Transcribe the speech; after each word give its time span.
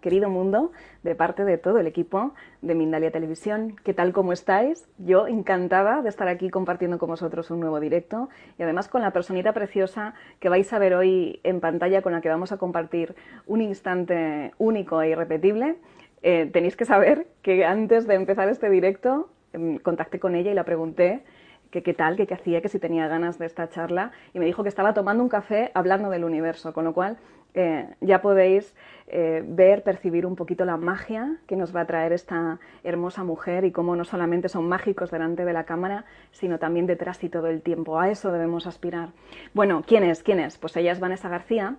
Querido 0.00 0.28
mundo, 0.28 0.72
de 1.02 1.14
parte 1.14 1.44
de 1.44 1.58
todo 1.58 1.78
el 1.78 1.86
equipo 1.86 2.32
de 2.62 2.74
Mindalia 2.74 3.10
Televisión. 3.10 3.76
¿Qué 3.84 3.94
tal, 3.94 4.12
cómo 4.12 4.32
estáis? 4.32 4.88
Yo 4.98 5.26
encantada 5.26 6.02
de 6.02 6.08
estar 6.08 6.28
aquí 6.28 6.50
compartiendo 6.50 6.98
con 6.98 7.08
vosotros 7.08 7.50
un 7.50 7.60
nuevo 7.60 7.80
directo 7.80 8.28
y 8.58 8.62
además 8.62 8.88
con 8.88 9.02
la 9.02 9.12
personita 9.12 9.52
preciosa 9.52 10.14
que 10.40 10.48
vais 10.48 10.72
a 10.72 10.78
ver 10.78 10.94
hoy 10.94 11.40
en 11.44 11.60
pantalla 11.60 12.02
con 12.02 12.12
la 12.12 12.20
que 12.20 12.28
vamos 12.28 12.52
a 12.52 12.56
compartir 12.56 13.14
un 13.46 13.60
instante 13.60 14.52
único 14.58 15.00
e 15.02 15.10
irrepetible. 15.10 15.76
Eh, 16.22 16.50
tenéis 16.52 16.76
que 16.76 16.84
saber 16.84 17.26
que 17.42 17.64
antes 17.64 18.06
de 18.06 18.14
empezar 18.14 18.48
este 18.48 18.68
directo 18.70 19.28
em, 19.52 19.78
contacté 19.78 20.18
con 20.18 20.34
ella 20.34 20.50
y 20.50 20.54
la 20.54 20.64
pregunté 20.64 21.22
que 21.70 21.82
qué 21.82 21.94
tal, 21.94 22.16
que 22.16 22.26
qué 22.26 22.34
hacía, 22.34 22.62
que 22.62 22.68
si 22.68 22.78
tenía 22.78 23.08
ganas 23.08 23.38
de 23.38 23.46
esta 23.46 23.68
charla 23.68 24.12
y 24.32 24.38
me 24.38 24.46
dijo 24.46 24.62
que 24.62 24.68
estaba 24.68 24.94
tomando 24.94 25.22
un 25.22 25.28
café 25.28 25.70
hablando 25.74 26.10
del 26.10 26.24
universo, 26.24 26.72
con 26.72 26.84
lo 26.84 26.94
cual 26.94 27.18
eh, 27.56 27.88
ya 28.02 28.20
podéis 28.20 28.74
eh, 29.06 29.42
ver, 29.46 29.82
percibir 29.82 30.26
un 30.26 30.36
poquito 30.36 30.66
la 30.66 30.76
magia 30.76 31.38
que 31.46 31.56
nos 31.56 31.74
va 31.74 31.80
a 31.80 31.86
traer 31.86 32.12
esta 32.12 32.60
hermosa 32.84 33.24
mujer 33.24 33.64
y 33.64 33.72
cómo 33.72 33.96
no 33.96 34.04
solamente 34.04 34.50
son 34.50 34.68
mágicos 34.68 35.10
delante 35.10 35.46
de 35.46 35.54
la 35.54 35.64
cámara, 35.64 36.04
sino 36.32 36.58
también 36.58 36.86
detrás 36.86 37.24
y 37.24 37.30
todo 37.30 37.46
el 37.46 37.62
tiempo. 37.62 37.98
A 37.98 38.10
eso 38.10 38.30
debemos 38.30 38.66
aspirar. 38.66 39.08
Bueno, 39.54 39.82
¿quién 39.86 40.04
es? 40.04 40.22
¿Quién 40.22 40.38
es? 40.38 40.58
Pues 40.58 40.76
ella 40.76 40.92
es 40.92 41.00
Vanessa 41.00 41.30
García 41.30 41.76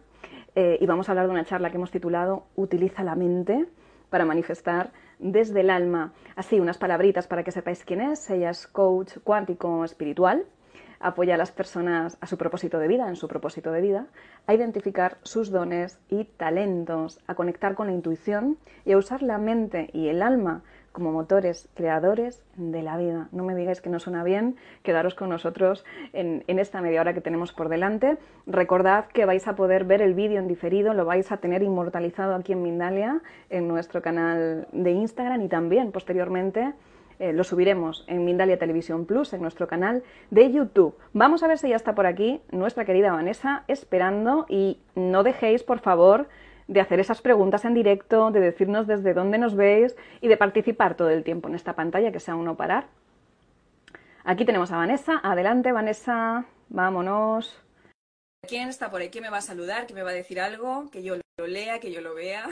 eh, 0.56 0.80
y 0.82 0.86
vamos 0.88 1.10
a 1.10 1.12
hablar 1.12 1.28
de 1.28 1.34
una 1.34 1.46
charla 1.46 1.70
que 1.70 1.76
hemos 1.76 1.92
titulado 1.92 2.48
Utiliza 2.56 3.04
la 3.04 3.14
mente 3.14 3.68
para 4.10 4.26
manifestar 4.26 4.90
desde 5.20 5.60
el 5.60 5.70
alma. 5.70 6.14
Así, 6.36 6.60
unas 6.60 6.80
palabritas 6.80 7.28
para 7.28 7.44
que 7.44 7.52
sepáis 7.52 7.86
quién 7.86 8.02
es. 8.02 8.28
Ella 8.32 8.50
es 8.50 8.66
coach 8.66 9.18
cuántico 9.24 9.86
espiritual 9.86 10.46
apoya 11.00 11.36
a 11.36 11.38
las 11.38 11.52
personas 11.52 12.18
a 12.22 12.28
su 12.28 12.38
propósito 12.38 12.80
de 12.80 12.88
vida, 12.88 13.08
en 13.08 13.16
su 13.16 13.28
propósito 13.28 13.72
de 13.72 13.82
vida, 13.82 14.08
a 14.46 14.54
identificar 14.54 15.18
sus 15.24 15.52
dones 15.52 16.00
y 16.10 16.26
talentos, 16.26 17.20
a 17.28 17.36
conectar 17.36 17.76
con 17.76 17.88
la 17.88 17.94
intuición 17.94 18.58
y 18.86 18.94
a 18.94 18.98
usar 18.98 19.22
la 19.22 19.38
mente 19.38 19.90
y 19.94 20.08
el 20.08 20.22
alma 20.22 20.64
como 20.98 21.12
motores 21.12 21.70
creadores 21.76 22.42
de 22.56 22.82
la 22.82 22.98
vida. 22.98 23.30
No 23.32 23.44
me 23.44 23.54
digáis 23.54 23.82
que 23.82 23.90
no 23.92 24.00
suena 24.00 24.24
bien, 24.24 24.56
quedaros 24.82 25.14
con 25.14 25.30
nosotros 25.30 25.86
en, 26.12 26.44
esta 26.48 26.82
media 26.82 27.02
hora 27.02 27.14
que 27.14 27.22
tenemos 27.22 27.54
por 27.54 27.70
delante. 27.70 28.18
Recordad 28.48 29.06
que 29.06 29.26
vais 29.26 29.48
a 29.48 29.56
poder 29.56 29.84
ver 29.84 30.02
el 30.02 30.16
vídeo 30.16 30.40
en 30.40 30.48
diferido, 30.48 30.96
lo 30.96 31.06
vais 31.06 31.32
a 31.32 31.38
tener 31.38 31.62
inmortalizado 31.62 32.34
aquí 32.34 32.54
en 32.54 32.64
Mindalia, 32.64 33.22
en 33.52 33.68
nuestro 33.68 34.02
canal 34.02 34.68
de 34.72 34.92
Instagram 34.92 35.44
y 35.44 35.50
también 35.50 35.92
posteriormente 35.92 36.74
eh, 37.20 37.34
lo 37.34 37.44
subiremos 37.44 38.04
en 38.08 38.26
Mindalia 38.26 38.60
Televisión 38.60 39.06
Plus, 39.06 39.34
en 39.34 39.42
nuestro 39.42 39.68
canal 39.68 40.04
de 40.30 40.52
YouTube. 40.52 40.96
Vamos 41.14 41.44
a 41.44 41.48
ver 41.48 41.58
si 41.58 41.70
ya 41.70 41.76
está 41.76 41.96
por 41.96 42.06
aquí 42.06 42.42
nuestra 42.52 42.86
querida 42.86 43.12
Vanessa 43.12 43.64
esperando 43.68 44.46
y 44.50 44.80
no 44.96 45.24
dejéis, 45.24 45.64
por 45.64 45.80
favor, 45.80 46.28
de 46.68 46.82
hacer 46.82 47.00
esas 47.00 47.22
preguntas 47.22 47.66
en 47.66 47.74
directo, 47.74 48.32
de 48.32 48.40
decirnos 48.40 48.88
desde 48.88 49.14
dónde 49.14 49.38
nos 49.38 49.56
veis 49.56 49.96
y 50.22 50.28
de 50.28 50.38
participar 50.38 50.96
todo 50.96 51.10
el 51.10 51.24
tiempo 51.24 51.48
en 51.48 51.56
esta 51.56 51.74
pantalla, 51.74 52.12
que 52.12 52.20
sea 52.20 52.36
uno 52.36 52.56
parar. 52.56 52.88
Aquí 54.24 54.44
tenemos 54.44 54.72
a 54.72 54.78
Vanessa. 54.78 55.22
Adelante, 55.24 55.72
Vanessa. 55.72 56.46
Vámonos. 56.70 57.64
¿Quién 58.46 58.68
está 58.70 58.92
por 58.92 59.02
ahí? 59.02 59.10
¿Quién 59.10 59.24
me 59.24 59.30
va 59.30 59.38
a 59.38 59.42
saludar? 59.42 59.86
¿Quién 59.86 59.96
me 59.96 60.04
va 60.04 60.10
a 60.10 60.14
decir 60.14 60.40
algo? 60.40 60.90
Que 60.92 61.02
yo 61.02 61.16
lo 61.16 61.48
lea, 61.48 61.80
que 61.80 61.92
yo 61.92 62.02
lo 62.02 62.14
vea. 62.14 62.50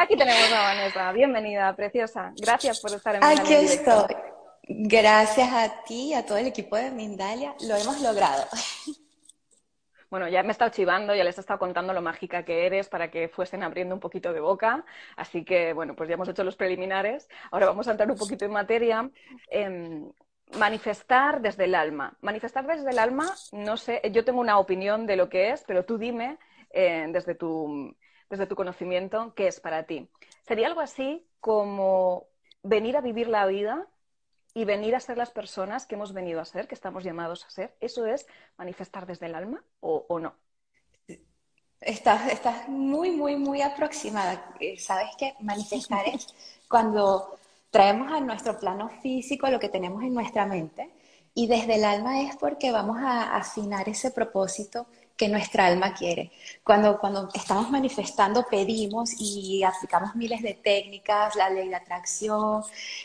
Aquí 0.00 0.16
tenemos 0.16 0.50
a 0.50 0.62
Vanessa. 0.62 1.12
Bienvenida, 1.12 1.76
preciosa. 1.76 2.32
Gracias 2.40 2.80
por 2.80 2.90
estar 2.94 3.16
en 3.16 3.20
Mindalia. 3.20 3.42
Aquí 3.42 3.66
estoy. 3.66 4.16
Gracias 4.66 5.52
a 5.52 5.84
ti 5.84 6.08
y 6.08 6.14
a 6.14 6.24
todo 6.24 6.38
el 6.38 6.46
equipo 6.46 6.76
de 6.76 6.90
Mindalia. 6.90 7.54
Lo 7.68 7.76
hemos 7.76 8.00
logrado. 8.00 8.44
Bueno, 10.08 10.26
ya 10.26 10.42
me 10.42 10.48
he 10.48 10.50
estado 10.50 10.72
chivando, 10.72 11.14
ya 11.14 11.22
les 11.22 11.38
he 11.38 11.40
estado 11.40 11.60
contando 11.60 11.92
lo 11.92 12.02
mágica 12.02 12.44
que 12.44 12.66
eres 12.66 12.88
para 12.88 13.12
que 13.12 13.28
fuesen 13.28 13.62
abriendo 13.62 13.94
un 13.94 14.00
poquito 14.00 14.32
de 14.32 14.40
boca. 14.40 14.84
Así 15.14 15.44
que, 15.44 15.72
bueno, 15.72 15.94
pues 15.94 16.08
ya 16.08 16.14
hemos 16.14 16.28
hecho 16.28 16.42
los 16.42 16.56
preliminares. 16.56 17.28
Ahora 17.52 17.66
vamos 17.66 17.86
a 17.86 17.92
entrar 17.92 18.10
un 18.10 18.18
poquito 18.18 18.44
en 18.44 18.50
materia. 18.50 19.08
Eh, 19.48 20.02
manifestar 20.58 21.40
desde 21.40 21.66
el 21.66 21.76
alma. 21.76 22.16
Manifestar 22.22 22.66
desde 22.66 22.90
el 22.90 22.98
alma, 22.98 23.32
no 23.52 23.76
sé, 23.76 24.02
yo 24.10 24.24
tengo 24.24 24.40
una 24.40 24.58
opinión 24.58 25.06
de 25.06 25.14
lo 25.14 25.28
que 25.28 25.50
es, 25.50 25.62
pero 25.64 25.84
tú 25.84 25.96
dime 25.96 26.38
eh, 26.72 27.06
desde 27.10 27.36
tu 27.36 27.94
desde 28.30 28.46
tu 28.46 28.54
conocimiento, 28.54 29.34
¿qué 29.34 29.48
es 29.48 29.60
para 29.60 29.82
ti? 29.82 30.08
¿Sería 30.46 30.68
algo 30.68 30.80
así 30.80 31.26
como 31.40 32.26
venir 32.62 32.96
a 32.96 33.00
vivir 33.00 33.28
la 33.28 33.44
vida 33.46 33.88
y 34.54 34.64
venir 34.64 34.94
a 34.94 35.00
ser 35.00 35.18
las 35.18 35.30
personas 35.30 35.86
que 35.86 35.96
hemos 35.96 36.12
venido 36.12 36.40
a 36.40 36.44
ser, 36.44 36.68
que 36.68 36.74
estamos 36.74 37.02
llamados 37.04 37.44
a 37.44 37.50
ser? 37.50 37.76
¿Eso 37.80 38.06
es 38.06 38.26
manifestar 38.56 39.06
desde 39.06 39.26
el 39.26 39.34
alma 39.34 39.62
o, 39.80 40.18
no? 40.20 40.34
Estás, 41.80 42.30
estás 42.30 42.68
muy, 42.68 43.10
muy, 43.10 43.36
muy 43.36 43.62
aproximada. 43.62 44.54
Eh, 44.60 44.78
Sabes 44.78 45.10
que 45.18 45.34
manifestar 45.40 46.06
es 46.06 46.28
cuando 46.68 47.38
traemos 47.70 48.12
a 48.12 48.20
nuestro 48.20 48.58
plano 48.58 48.90
físico 49.02 49.48
lo 49.48 49.58
que 49.58 49.68
tenemos 49.68 50.02
en 50.02 50.14
nuestra 50.14 50.46
mente 50.46 50.90
y 51.34 51.46
desde 51.46 51.76
el 51.76 51.84
alma 51.84 52.22
es 52.22 52.36
porque 52.36 52.70
vamos 52.70 52.98
a 53.00 53.36
afinar 53.36 53.88
ese 53.88 54.10
propósito 54.10 54.86
que 55.20 55.28
nuestra 55.28 55.66
alma 55.66 55.92
quiere. 55.92 56.32
Cuando, 56.64 56.98
cuando 56.98 57.28
estamos 57.34 57.70
manifestando, 57.70 58.46
pedimos 58.46 59.10
y 59.18 59.62
aplicamos 59.62 60.14
miles 60.14 60.40
de 60.40 60.54
técnicas, 60.54 61.36
la 61.36 61.50
ley 61.50 61.68
de 61.68 61.74
atracción, 61.74 62.62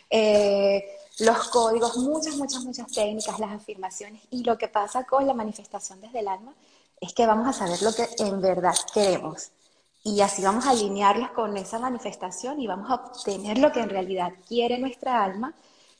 eh, 0.09 0.85
los 1.19 1.49
códigos, 1.49 1.97
muchas, 1.97 2.37
muchas, 2.37 2.63
muchas 2.63 2.89
técnicas, 2.89 3.37
las 3.37 3.51
afirmaciones. 3.51 4.21
Y 4.31 4.45
lo 4.45 4.57
que 4.57 4.69
pasa 4.69 5.03
con 5.03 5.27
la 5.27 5.33
manifestación 5.33 5.99
desde 5.99 6.19
el 6.19 6.29
alma 6.29 6.53
es 7.01 7.13
que 7.13 7.25
vamos 7.25 7.49
a 7.49 7.53
saber 7.53 7.81
lo 7.81 7.93
que 7.93 8.07
en 8.19 8.39
verdad 8.39 8.75
queremos. 8.93 9.51
Y 10.01 10.21
así 10.21 10.41
vamos 10.41 10.65
a 10.67 10.69
alinearlos 10.69 11.31
con 11.31 11.57
esa 11.57 11.79
manifestación 11.79 12.61
y 12.61 12.67
vamos 12.67 12.89
a 12.89 12.95
obtener 12.95 13.57
lo 13.57 13.73
que 13.73 13.81
en 13.81 13.89
realidad 13.89 14.31
quiere 14.47 14.77
nuestra 14.79 15.21
alma 15.21 15.53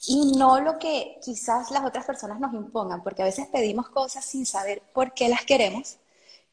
y 0.08 0.32
no 0.38 0.62
lo 0.62 0.80
que 0.80 1.18
quizás 1.22 1.72
las 1.72 1.84
otras 1.84 2.06
personas 2.06 2.40
nos 2.40 2.54
impongan, 2.54 3.04
porque 3.04 3.22
a 3.24 3.26
veces 3.26 3.48
pedimos 3.48 3.90
cosas 3.90 4.24
sin 4.24 4.46
saber 4.46 4.82
por 4.94 5.14
qué 5.14 5.28
las 5.28 5.44
queremos 5.44 5.98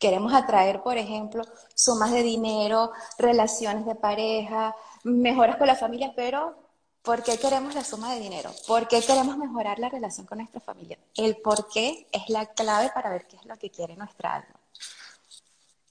Queremos 0.02 0.34
atraer, 0.34 0.82
por 0.82 0.98
ejemplo, 0.98 1.44
sumas 1.76 2.10
de 2.10 2.24
dinero, 2.24 2.90
relaciones 3.18 3.86
de 3.86 3.94
pareja, 3.94 4.74
mejoras 5.04 5.58
con 5.58 5.68
la 5.68 5.76
familia, 5.76 6.12
pero 6.16 6.56
¿por 7.02 7.22
qué 7.22 7.38
queremos 7.38 7.72
la 7.76 7.84
suma 7.84 8.12
de 8.12 8.18
dinero? 8.18 8.50
¿Por 8.66 8.88
qué 8.88 9.00
queremos 9.00 9.38
mejorar 9.38 9.78
la 9.78 9.88
relación 9.90 10.26
con 10.26 10.38
nuestra 10.38 10.60
familia? 10.60 10.98
El 11.16 11.36
por 11.36 11.68
qué 11.68 12.08
es 12.10 12.28
la 12.30 12.46
clave 12.46 12.90
para 12.92 13.10
ver 13.10 13.28
qué 13.28 13.36
es 13.36 13.44
lo 13.44 13.56
que 13.56 13.70
quiere 13.70 13.94
nuestra 13.94 14.34
alma. 14.34 14.56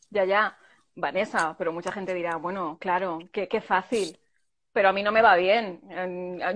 Ya, 0.09 0.25
ya, 0.25 0.57
Vanessa, 0.93 1.55
pero 1.57 1.71
mucha 1.71 1.93
gente 1.93 2.13
dirá, 2.13 2.35
bueno, 2.35 2.75
claro, 2.81 3.19
qué, 3.31 3.47
qué 3.47 3.61
fácil, 3.61 4.19
pero 4.73 4.89
a 4.89 4.91
mí 4.91 5.03
no 5.03 5.13
me 5.13 5.21
va 5.21 5.37
bien. 5.37 5.79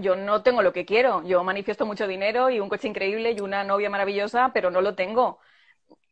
Yo 0.01 0.17
no 0.17 0.43
tengo 0.43 0.61
lo 0.61 0.73
que 0.73 0.85
quiero. 0.85 1.23
Yo 1.23 1.41
manifiesto 1.41 1.85
mucho 1.85 2.05
dinero 2.05 2.49
y 2.49 2.59
un 2.59 2.67
coche 2.67 2.89
increíble 2.89 3.31
y 3.31 3.39
una 3.39 3.63
novia 3.63 3.89
maravillosa, 3.89 4.51
pero 4.53 4.69
no 4.71 4.81
lo 4.81 4.93
tengo 4.93 5.39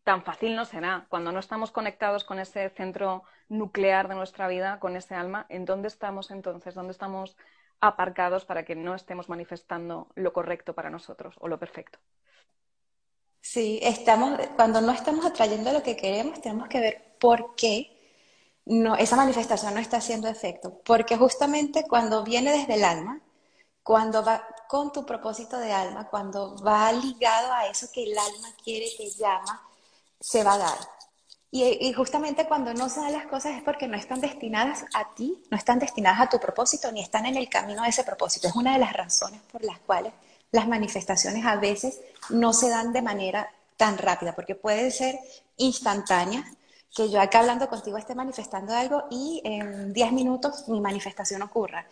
tan 0.03 0.23
fácil 0.23 0.55
no 0.55 0.65
será. 0.65 1.05
Cuando 1.09 1.31
no 1.31 1.39
estamos 1.39 1.71
conectados 1.71 2.23
con 2.23 2.39
ese 2.39 2.69
centro 2.69 3.23
nuclear 3.49 4.07
de 4.07 4.15
nuestra 4.15 4.47
vida, 4.47 4.79
con 4.79 4.95
ese 4.95 5.15
alma, 5.15 5.45
¿en 5.49 5.65
dónde 5.65 5.87
estamos 5.87 6.31
entonces? 6.31 6.75
¿Dónde 6.75 6.91
estamos 6.91 7.37
aparcados 7.79 8.45
para 8.45 8.63
que 8.63 8.75
no 8.75 8.95
estemos 8.95 9.29
manifestando 9.29 10.07
lo 10.15 10.33
correcto 10.33 10.73
para 10.73 10.89
nosotros 10.89 11.35
o 11.39 11.47
lo 11.47 11.59
perfecto? 11.59 11.99
Sí, 13.41 13.79
estamos, 13.83 14.39
cuando 14.55 14.79
no 14.79 14.93
estamos 14.93 15.25
atrayendo 15.25 15.73
lo 15.73 15.83
que 15.83 15.97
queremos, 15.97 16.41
tenemos 16.41 16.69
que 16.69 16.79
ver 16.79 17.15
por 17.19 17.55
qué 17.55 17.89
no, 18.65 18.95
esa 18.95 19.17
manifestación 19.17 19.73
no 19.73 19.81
está 19.81 19.97
haciendo 19.97 20.27
efecto. 20.29 20.81
Porque 20.85 21.17
justamente 21.17 21.85
cuando 21.87 22.23
viene 22.23 22.51
desde 22.51 22.75
el 22.75 22.85
alma, 22.85 23.21
cuando 23.83 24.23
va 24.23 24.47
con 24.69 24.91
tu 24.91 25.05
propósito 25.05 25.57
de 25.57 25.73
alma, 25.73 26.09
cuando 26.09 26.55
va 26.63 26.91
ligado 26.93 27.51
a 27.53 27.67
eso 27.67 27.87
que 27.93 28.03
el 28.03 28.17
alma 28.17 28.47
quiere, 28.63 28.87
que 28.97 29.09
llama, 29.09 29.61
se 30.23 30.41
va 30.41 30.53
a 30.53 30.57
dar. 30.57 30.77
Y, 31.51 31.93
justamente 31.93 32.47
cuando 32.47 32.73
no 32.73 32.89
se 32.89 33.01
dan 33.01 33.11
las 33.11 33.27
cosas 33.27 33.57
es 33.57 33.61
porque 33.61 33.87
no 33.87 33.95
están 33.95 34.21
destinadas 34.21 34.85
a 34.95 35.13
ti, 35.13 35.43
no 35.51 35.57
están 35.57 35.77
destinadas 35.77 36.21
a 36.21 36.29
tu 36.29 36.39
propósito, 36.39 36.91
ni 36.91 37.01
están 37.01 37.25
en 37.25 37.35
el 37.35 37.49
camino 37.49 37.83
de 37.83 37.89
ese 37.89 38.03
propósito. 38.03 38.47
Es 38.47 38.55
una 38.55 38.73
de 38.73 38.79
las 38.79 38.93
razones 38.93 39.41
por 39.51 39.63
las 39.63 39.77
cuales 39.79 40.13
las 40.51 40.67
manifestaciones 40.67 41.45
a 41.45 41.57
veces 41.57 41.99
no 42.29 42.53
se 42.53 42.69
dan 42.69 42.93
de 42.93 43.01
manera 43.01 43.51
tan 43.77 43.97
rápida, 43.97 44.33
porque 44.33 44.55
pueden 44.55 44.91
ser 44.91 45.19
instantáneas, 45.57 46.45
que 46.95 47.09
yo 47.09 47.19
acá 47.19 47.39
hablando 47.41 47.67
contigo 47.67 47.97
esté 47.97 48.15
manifestando 48.15 48.73
algo 48.73 49.03
y 49.11 49.41
en 49.43 49.93
10 49.93 50.11
minutos 50.13 50.67
mi 50.69 50.79
manifestación 50.79 51.41
ocurra. 51.41 51.85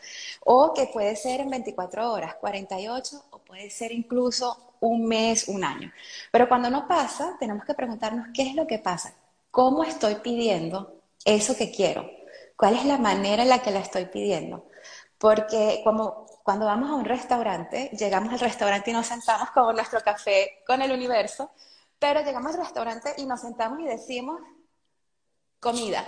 O 0.46 0.74
que 0.74 0.88
puede 0.88 1.16
ser 1.16 1.42
en 1.42 1.50
24 1.50 2.12
horas, 2.12 2.36
48, 2.36 3.26
o 3.30 3.38
puede 3.40 3.70
ser 3.70 3.92
incluso 3.92 4.71
un 4.82 5.08
mes, 5.08 5.48
un 5.48 5.64
año. 5.64 5.92
Pero 6.32 6.50
cuando 6.50 6.70
no 6.70 6.88
pasa, 6.88 7.38
tenemos 7.40 7.66
que 7.66 7.74
preguntarnos 7.74 8.28
qué 8.34 8.44
es 8.44 8.56
lo 8.56 8.68
que 8.68 8.80
pasa, 8.80 9.14
¿Cómo 9.52 9.84
estoy 9.84 10.16
pidiendo 10.16 11.02
eso 11.26 11.58
que 11.58 11.72
quiero? 11.72 12.10
¿Cuál 12.56 12.76
es 12.76 12.86
la 12.86 12.98
manera 12.98 13.44
en 13.44 13.50
la 13.50 13.62
que 13.62 13.72
la 13.72 13.80
estoy 13.80 14.06
pidiendo? 14.06 14.70
Porque 15.18 15.82
como 15.84 16.26
cuando 16.44 16.66
vamos 16.66 16.90
a 16.90 16.96
un 16.96 17.04
restaurante, 17.04 17.90
llegamos 17.90 18.32
al 18.32 18.40
restaurante 18.40 18.92
y 18.92 18.94
nos 18.94 19.08
sentamos 19.08 19.52
como 19.52 19.74
nuestro 19.74 20.00
café 20.02 20.64
con 20.66 20.82
el 20.82 20.92
universo, 20.92 21.52
pero 22.00 22.22
llegamos 22.22 22.54
al 22.54 22.62
restaurante 22.62 23.14
y 23.18 23.26
nos 23.26 23.42
sentamos 23.42 23.82
y 23.82 23.86
decimos 23.86 24.40
comida. 25.60 26.06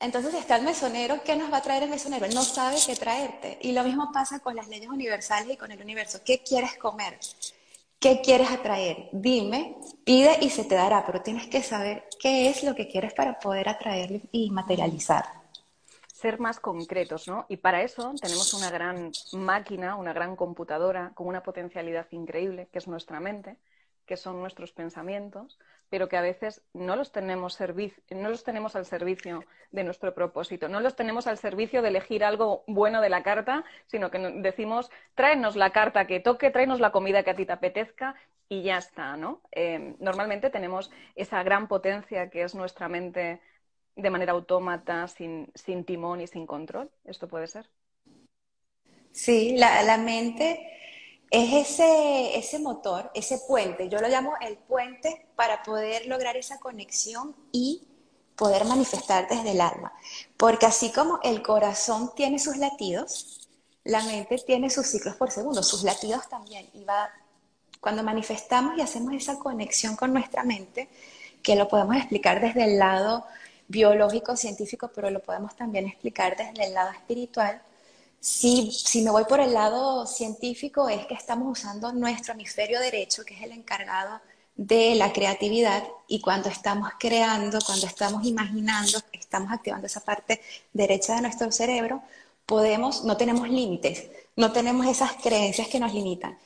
Entonces 0.00 0.32
está 0.34 0.56
el 0.56 0.62
mesonero, 0.62 1.22
¿qué 1.24 1.34
nos 1.34 1.52
va 1.52 1.56
a 1.56 1.62
traer 1.62 1.82
el 1.82 1.90
mesonero? 1.90 2.24
Él 2.24 2.34
no 2.34 2.44
sabe 2.44 2.76
qué 2.84 2.94
traerte. 2.94 3.58
Y 3.62 3.72
lo 3.72 3.82
mismo 3.82 4.12
pasa 4.12 4.38
con 4.38 4.54
las 4.54 4.68
leyes 4.68 4.88
universales 4.88 5.54
y 5.54 5.56
con 5.56 5.72
el 5.72 5.80
universo. 5.80 6.20
¿Qué 6.24 6.42
quieres 6.42 6.76
comer? 6.76 7.18
¿Qué 7.98 8.20
quieres 8.20 8.48
atraer? 8.50 9.08
Dime, 9.10 9.76
pide 10.04 10.38
y 10.40 10.50
se 10.50 10.64
te 10.64 10.76
dará, 10.76 11.04
pero 11.04 11.20
tienes 11.20 11.48
que 11.48 11.64
saber 11.64 12.04
qué 12.20 12.48
es 12.48 12.62
lo 12.62 12.76
que 12.76 12.86
quieres 12.86 13.12
para 13.12 13.40
poder 13.40 13.68
atraer 13.68 14.20
y 14.30 14.50
materializar. 14.50 15.24
Ser 16.06 16.38
más 16.38 16.60
concretos, 16.60 17.26
¿no? 17.26 17.46
Y 17.48 17.56
para 17.56 17.82
eso 17.82 18.14
tenemos 18.20 18.54
una 18.54 18.70
gran 18.70 19.10
máquina, 19.32 19.96
una 19.96 20.12
gran 20.12 20.36
computadora 20.36 21.10
con 21.14 21.26
una 21.26 21.42
potencialidad 21.42 22.06
increíble, 22.12 22.68
que 22.72 22.78
es 22.78 22.86
nuestra 22.86 23.18
mente, 23.18 23.56
que 24.06 24.16
son 24.16 24.38
nuestros 24.38 24.70
pensamientos, 24.70 25.58
pero 25.90 26.08
que 26.08 26.16
a 26.16 26.22
veces 26.22 26.62
no 26.72 26.96
los 26.96 27.12
tenemos, 27.12 27.58
no 28.10 28.28
los 28.28 28.44
tenemos 28.44 28.76
al 28.76 28.84
servicio 28.84 29.44
de 29.70 29.84
nuestro 29.84 30.14
propósito, 30.14 30.68
no 30.68 30.80
los 30.80 30.96
tenemos 30.96 31.26
al 31.26 31.38
servicio 31.38 31.82
de 31.82 31.88
elegir 31.88 32.24
algo 32.24 32.64
bueno 32.66 33.00
de 33.00 33.08
la 33.08 33.22
carta, 33.22 33.64
sino 33.86 34.10
que 34.10 34.18
decimos, 34.18 34.90
tráenos 35.14 35.56
la 35.56 35.70
carta 35.70 36.06
que 36.06 36.20
toque, 36.20 36.50
tráenos 36.50 36.80
la 36.80 36.92
comida 36.92 37.22
que 37.22 37.30
a 37.30 37.36
ti 37.36 37.46
te 37.46 37.52
apetezca 37.52 38.14
y 38.48 38.62
ya 38.62 38.78
está, 38.78 39.16
¿no? 39.16 39.42
Eh, 39.52 39.94
normalmente 39.98 40.50
tenemos 40.50 40.90
esa 41.14 41.42
gran 41.42 41.68
potencia 41.68 42.30
que 42.30 42.42
es 42.42 42.54
nuestra 42.54 42.88
mente 42.88 43.40
de 43.94 44.10
manera 44.10 44.32
autómata, 44.32 45.08
sin, 45.08 45.50
timón 45.84 46.20
y 46.20 46.26
sin 46.26 46.46
control. 46.46 46.90
¿Esto 47.04 47.28
puede 47.28 47.48
ser? 47.48 47.68
Sí, 49.10 49.56
la, 49.56 49.82
la 49.82 49.98
mente 49.98 50.77
es 51.30 51.70
ese, 51.70 52.38
ese 52.38 52.58
motor, 52.58 53.10
ese 53.14 53.38
puente, 53.46 53.88
yo 53.88 54.00
lo 54.00 54.08
llamo 54.08 54.32
el 54.40 54.56
puente 54.56 55.26
para 55.36 55.62
poder 55.62 56.06
lograr 56.06 56.36
esa 56.36 56.58
conexión 56.58 57.36
y 57.52 57.86
poder 58.36 58.64
manifestar 58.64 59.28
desde 59.28 59.50
el 59.50 59.60
alma. 59.60 59.92
Porque 60.36 60.66
así 60.66 60.90
como 60.90 61.18
el 61.22 61.42
corazón 61.42 62.12
tiene 62.14 62.38
sus 62.38 62.56
latidos, 62.56 63.48
la 63.84 64.02
mente 64.02 64.38
tiene 64.38 64.70
sus 64.70 64.86
ciclos 64.86 65.16
por 65.16 65.30
segundo, 65.30 65.62
sus 65.62 65.82
latidos 65.82 66.28
también. 66.28 66.68
Y 66.72 66.84
va, 66.84 67.10
cuando 67.80 68.02
manifestamos 68.02 68.78
y 68.78 68.80
hacemos 68.80 69.12
esa 69.14 69.38
conexión 69.38 69.96
con 69.96 70.12
nuestra 70.12 70.44
mente, 70.44 70.88
que 71.42 71.56
lo 71.56 71.68
podemos 71.68 71.96
explicar 71.96 72.40
desde 72.40 72.64
el 72.64 72.78
lado 72.78 73.26
biológico, 73.66 74.36
científico, 74.36 74.90
pero 74.94 75.10
lo 75.10 75.20
podemos 75.20 75.54
también 75.56 75.86
explicar 75.86 76.36
desde 76.36 76.66
el 76.66 76.74
lado 76.74 76.90
espiritual, 76.92 77.60
si, 78.20 79.02
me 79.02 79.10
voy 79.10 79.24
por 79.24 79.40
el 79.40 79.54
lado 79.54 80.06
científico, 80.06 80.88
es 80.88 81.06
que 81.06 81.14
estamos 81.14 81.58
usando 81.58 81.92
nuestro 81.92 82.34
hemisferio 82.34 82.80
derecho, 82.80 83.24
que 83.24 83.34
es 83.34 83.42
el 83.42 83.52
encargado 83.52 84.20
de 84.56 84.94
la 84.96 85.12
creatividad, 85.12 85.84
y 86.08 86.20
cuando 86.20 86.48
estamos 86.48 86.90
creando, 86.98 87.58
cuando 87.64 87.86
estamos 87.86 88.24
imaginando, 88.24 88.98
estamos 89.12 89.52
activando 89.52 89.86
esa 89.86 90.00
parte 90.00 90.40
derecha 90.72 91.14
de 91.14 91.22
nuestro 91.22 91.52
cerebro, 91.52 92.02
podemos, 92.44 93.04
no 93.04 93.16
tenemos 93.16 93.48
límites, 93.48 94.08
no 94.36 94.52
tenemos 94.52 94.86
esas 94.86 95.12
creencias 95.14 95.68
que 95.68 95.78
nos 95.78 95.94
limitan. 95.94 96.38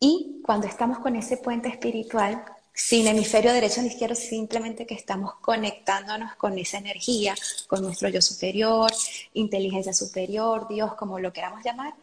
Y 0.00 0.40
cuando 0.44 0.66
estamos 0.66 0.98
con 0.98 1.14
ese 1.14 1.36
puente 1.36 1.68
espiritual, 1.68 2.44
sin 2.74 3.06
hemisferio 3.06 3.52
derecho 3.52 3.82
ni 3.82 3.88
izquierdo, 3.88 4.14
simplemente 4.14 4.86
que 4.86 4.94
estamos 4.94 5.34
conectándonos 5.36 6.34
con 6.36 6.58
esa 6.58 6.78
energía, 6.78 7.34
con 7.66 7.82
nuestro 7.82 8.08
yo 8.08 8.22
superior, 8.22 8.90
inteligencia 9.34 9.92
superior, 9.92 10.66
Dios, 10.68 10.94
como 10.94 11.18
lo 11.18 11.32
queramos 11.32 11.62
llamar, 11.62 11.94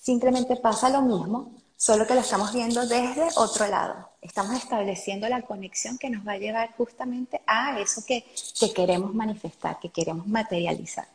simplemente 0.00 0.56
pasa 0.56 0.90
lo 0.90 1.02
mismo, 1.02 1.52
solo 1.76 2.06
que 2.06 2.14
lo 2.14 2.20
estamos 2.20 2.52
viendo 2.52 2.86
desde 2.86 3.28
otro 3.36 3.68
lado. 3.68 4.08
Estamos 4.20 4.56
estableciendo 4.56 5.28
la 5.28 5.42
conexión 5.42 5.96
que 5.98 6.10
nos 6.10 6.26
va 6.26 6.32
a 6.32 6.38
llevar 6.38 6.72
justamente 6.76 7.40
a 7.46 7.78
eso 7.78 8.04
que, 8.04 8.24
que 8.58 8.72
queremos 8.72 9.14
manifestar, 9.14 9.78
que 9.78 9.90
queremos 9.90 10.26
materializar. 10.26 11.06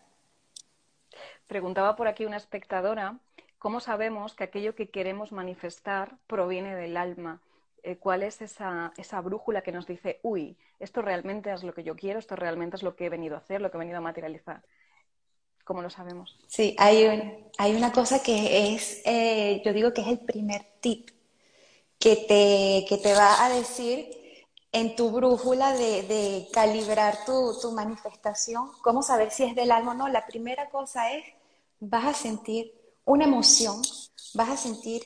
Preguntaba 1.48 1.98
por 1.98 2.08
aquí 2.08 2.26
una 2.26 2.38
espectadora, 2.38 3.18
¿cómo 3.60 3.82
sabemos 3.82 4.34
que 4.34 4.46
aquello 4.46 4.76
que 4.76 4.90
queremos 4.90 5.34
manifestar 5.34 6.16
proviene 6.28 6.74
del 6.76 6.96
alma? 6.96 7.42
Eh, 7.86 7.98
cuál 7.98 8.24
es 8.24 8.42
esa, 8.42 8.94
esa, 8.96 9.20
brújula 9.20 9.62
que 9.62 9.74
nos 9.74 9.86
dice, 9.86 10.22
uy, 10.24 10.58
esto 10.80 11.02
realmente 11.02 11.52
es 11.52 11.64
lo 11.64 11.74
que 11.74 11.84
yo 11.84 11.98
quiero, 11.98 12.18
esto 12.18 12.38
realmente 12.38 12.78
es 12.78 12.84
lo 12.84 12.96
que 12.96 13.06
he 13.06 13.10
venido 13.10 13.36
a 13.36 13.40
hacer, 13.40 13.60
lo 13.60 13.70
que 13.70 13.76
he 13.76 13.80
venido 13.80 13.98
a 13.98 14.02
materializar. 14.02 14.64
¿Cómo 15.66 15.82
lo 15.82 15.90
sabemos? 15.90 16.40
Sí, 16.48 16.76
hay, 16.78 17.52
hay 17.58 17.76
una 17.76 17.92
cosa 17.92 18.24
que 18.24 18.74
es, 18.74 19.02
eh, 19.04 19.62
yo 19.66 19.74
digo 19.74 19.94
que 19.94 20.00
es 20.00 20.08
el 20.08 20.20
primer 20.20 20.66
tip 20.80 21.10
que 22.00 22.16
te, 22.16 22.86
que 22.88 23.02
te 23.02 23.14
va 23.14 23.46
a 23.46 23.50
decir 23.50 24.10
en 24.72 24.96
tu 24.96 25.12
brújula 25.12 25.74
de, 25.74 26.04
de 26.04 26.48
calibrar 26.54 27.26
tu, 27.26 27.60
tu 27.62 27.74
manifestación, 27.74 28.72
cómo 28.82 29.04
saber 29.04 29.30
si 29.32 29.44
es 29.44 29.56
del 29.56 29.72
alma 29.72 29.92
o 29.92 29.96
no. 29.96 30.08
La 30.08 30.26
primera 30.26 30.70
cosa 30.70 31.12
es, 31.12 31.26
vas 31.82 32.06
a 32.06 32.14
sentir 32.14 32.74
una 33.04 33.26
emoción, 33.26 33.82
vas 34.34 34.50
a 34.50 34.58
sentir 34.58 35.04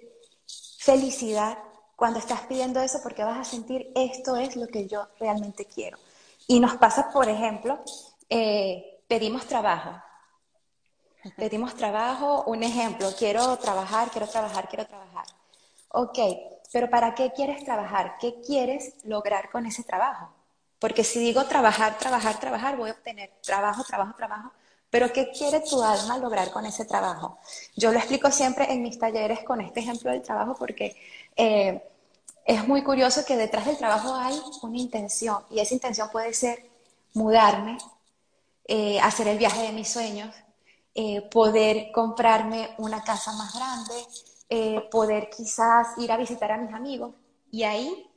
felicidad, 0.78 1.58
cuando 1.98 2.20
estás 2.20 2.42
pidiendo 2.42 2.80
eso 2.80 3.00
porque 3.02 3.24
vas 3.24 3.40
a 3.40 3.44
sentir 3.44 3.92
esto 3.96 4.38
es 4.38 4.56
lo 4.56 4.68
que 4.68 4.88
yo 4.88 5.08
realmente 5.20 5.66
quiero. 5.66 5.98
Y 6.46 6.60
nos 6.60 6.78
pasa, 6.78 7.10
por 7.12 7.28
ejemplo, 7.28 7.80
eh, 8.30 9.02
pedimos 9.08 9.48
trabajo. 9.48 10.00
Pedimos 11.36 11.76
trabajo, 11.76 12.44
un 12.46 12.62
ejemplo, 12.62 13.10
quiero 13.18 13.58
trabajar, 13.58 14.12
quiero 14.12 14.28
trabajar, 14.28 14.70
quiero 14.70 14.86
trabajar. 14.86 15.26
Ok, 15.90 16.20
pero 16.72 16.88
¿para 16.88 17.16
qué 17.16 17.32
quieres 17.36 17.66
trabajar? 17.66 18.18
¿Qué 18.20 18.42
quieres 18.46 18.94
lograr 19.04 19.50
con 19.50 19.66
ese 19.66 19.84
trabajo? 19.84 20.30
Porque 20.78 21.04
si 21.04 21.20
digo 21.20 21.46
trabajar, 21.46 21.98
trabajar, 21.98 22.40
trabajar, 22.40 22.78
voy 22.78 22.92
a 22.92 22.94
obtener 22.94 23.32
trabajo, 23.42 23.84
trabajo, 23.84 24.14
trabajo. 24.16 24.52
Pero 24.90 25.12
¿qué 25.12 25.32
quiere 25.32 25.60
tu 25.62 25.82
alma 25.84 26.18
lograr 26.18 26.52
con 26.52 26.66
ese 26.66 26.86
trabajo? 26.86 27.40
Yo 27.76 27.92
lo 27.92 28.00
explico 28.00 28.32
siempre 28.32 28.72
en 28.72 28.82
mis 28.82 28.98
talleres 28.98 29.44
con 29.44 29.62
este 29.62 29.82
ejemplo 29.82 30.12
del 30.12 30.22
trabajo 30.22 30.56
porque 30.58 30.96
eh, 31.36 31.84
es 32.46 32.68
muy 32.68 32.84
curioso 32.84 33.26
que 33.26 33.36
detrás 33.36 33.66
del 33.66 33.78
trabajo 33.78 34.16
hay 34.16 34.40
una 34.62 34.78
intención 34.78 35.44
y 35.50 35.60
esa 35.60 35.74
intención 35.74 36.10
puede 36.10 36.34
ser 36.34 36.66
mudarme, 37.14 37.78
eh, 38.66 39.00
hacer 39.02 39.28
el 39.28 39.38
viaje 39.38 39.64
de 39.64 39.74
mis 39.74 39.90
sueños, 39.90 40.34
eh, 40.96 41.22
poder 41.30 41.92
comprarme 41.92 42.70
una 42.78 43.04
casa 43.04 43.34
más 43.34 43.54
grande, 43.54 44.88
poder 44.90 45.30
quizás 45.30 45.88
ir 45.98 46.10
a 46.12 46.18
visitar 46.18 46.52
a 46.54 46.58
mis 46.58 46.74
amigos 46.74 47.14
y 47.52 47.64
ahí 47.64 48.10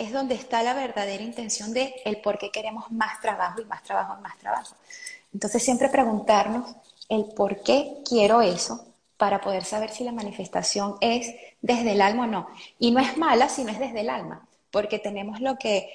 es 0.00 0.12
donde 0.12 0.34
está 0.34 0.62
la 0.62 0.72
verdadera 0.72 1.22
intención 1.22 1.74
de 1.74 1.94
el 2.06 2.22
por 2.22 2.38
qué 2.38 2.50
queremos 2.50 2.90
más 2.90 3.20
trabajo 3.20 3.60
y 3.60 3.66
más 3.66 3.82
trabajo 3.82 4.16
y 4.18 4.22
más 4.22 4.38
trabajo. 4.38 4.74
Entonces 5.32 5.62
siempre 5.62 5.88
preguntarnos 5.88 6.74
el 7.08 7.26
por 7.26 7.62
qué 7.62 8.02
quiero 8.08 8.40
eso 8.40 8.86
para 9.16 9.40
poder 9.40 9.64
saber 9.64 9.90
si 9.90 10.04
la 10.04 10.12
manifestación 10.12 10.96
es 11.00 11.34
desde 11.60 11.92
el 11.92 12.00
alma 12.00 12.24
o 12.24 12.26
no. 12.26 12.48
Y 12.78 12.90
no 12.90 13.00
es 13.00 13.16
mala 13.16 13.48
si 13.48 13.64
no 13.64 13.70
es 13.70 13.78
desde 13.78 14.00
el 14.00 14.08
alma, 14.08 14.48
porque 14.70 14.98
tenemos 14.98 15.40
lo 15.40 15.56
que 15.58 15.90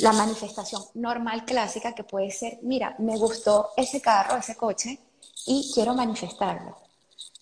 la 0.00 0.12
manifestación 0.12 0.82
normal 0.94 1.44
clásica 1.44 1.94
que 1.94 2.04
puede 2.04 2.30
ser, 2.30 2.58
mira, 2.62 2.96
me 2.98 3.18
gustó 3.18 3.70
ese 3.76 4.00
carro, 4.00 4.36
ese 4.36 4.56
coche 4.56 4.98
y 5.46 5.70
quiero 5.74 5.94
manifestarlo. 5.94 6.76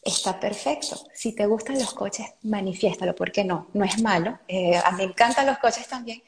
Está 0.03 0.41
perfecto. 0.41 0.97
Si 1.15 1.33
te 1.33 1.47
gustan 1.47 1.79
los 1.79 1.95
coches, 1.95 2.27
manifiéstalo, 2.43 3.15
porque 3.15 3.45
no, 3.45 3.69
no 3.75 3.85
es 3.85 4.03
malo. 4.03 4.41
Eh, 4.49 4.77
a 4.77 4.91
mí 4.91 4.97
me 4.99 5.05
encantan 5.05 5.47
los 5.47 5.59
coches 5.59 5.87
también. 5.87 6.21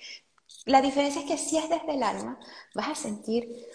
La 0.66 0.80
diferencia 0.80 1.20
es 1.20 1.26
que 1.26 1.36
si 1.36 1.58
es 1.58 1.68
desde 1.68 1.94
el 1.94 2.02
alma, 2.04 2.38
vas 2.74 2.88
a 2.90 2.94
sentir 2.94 3.66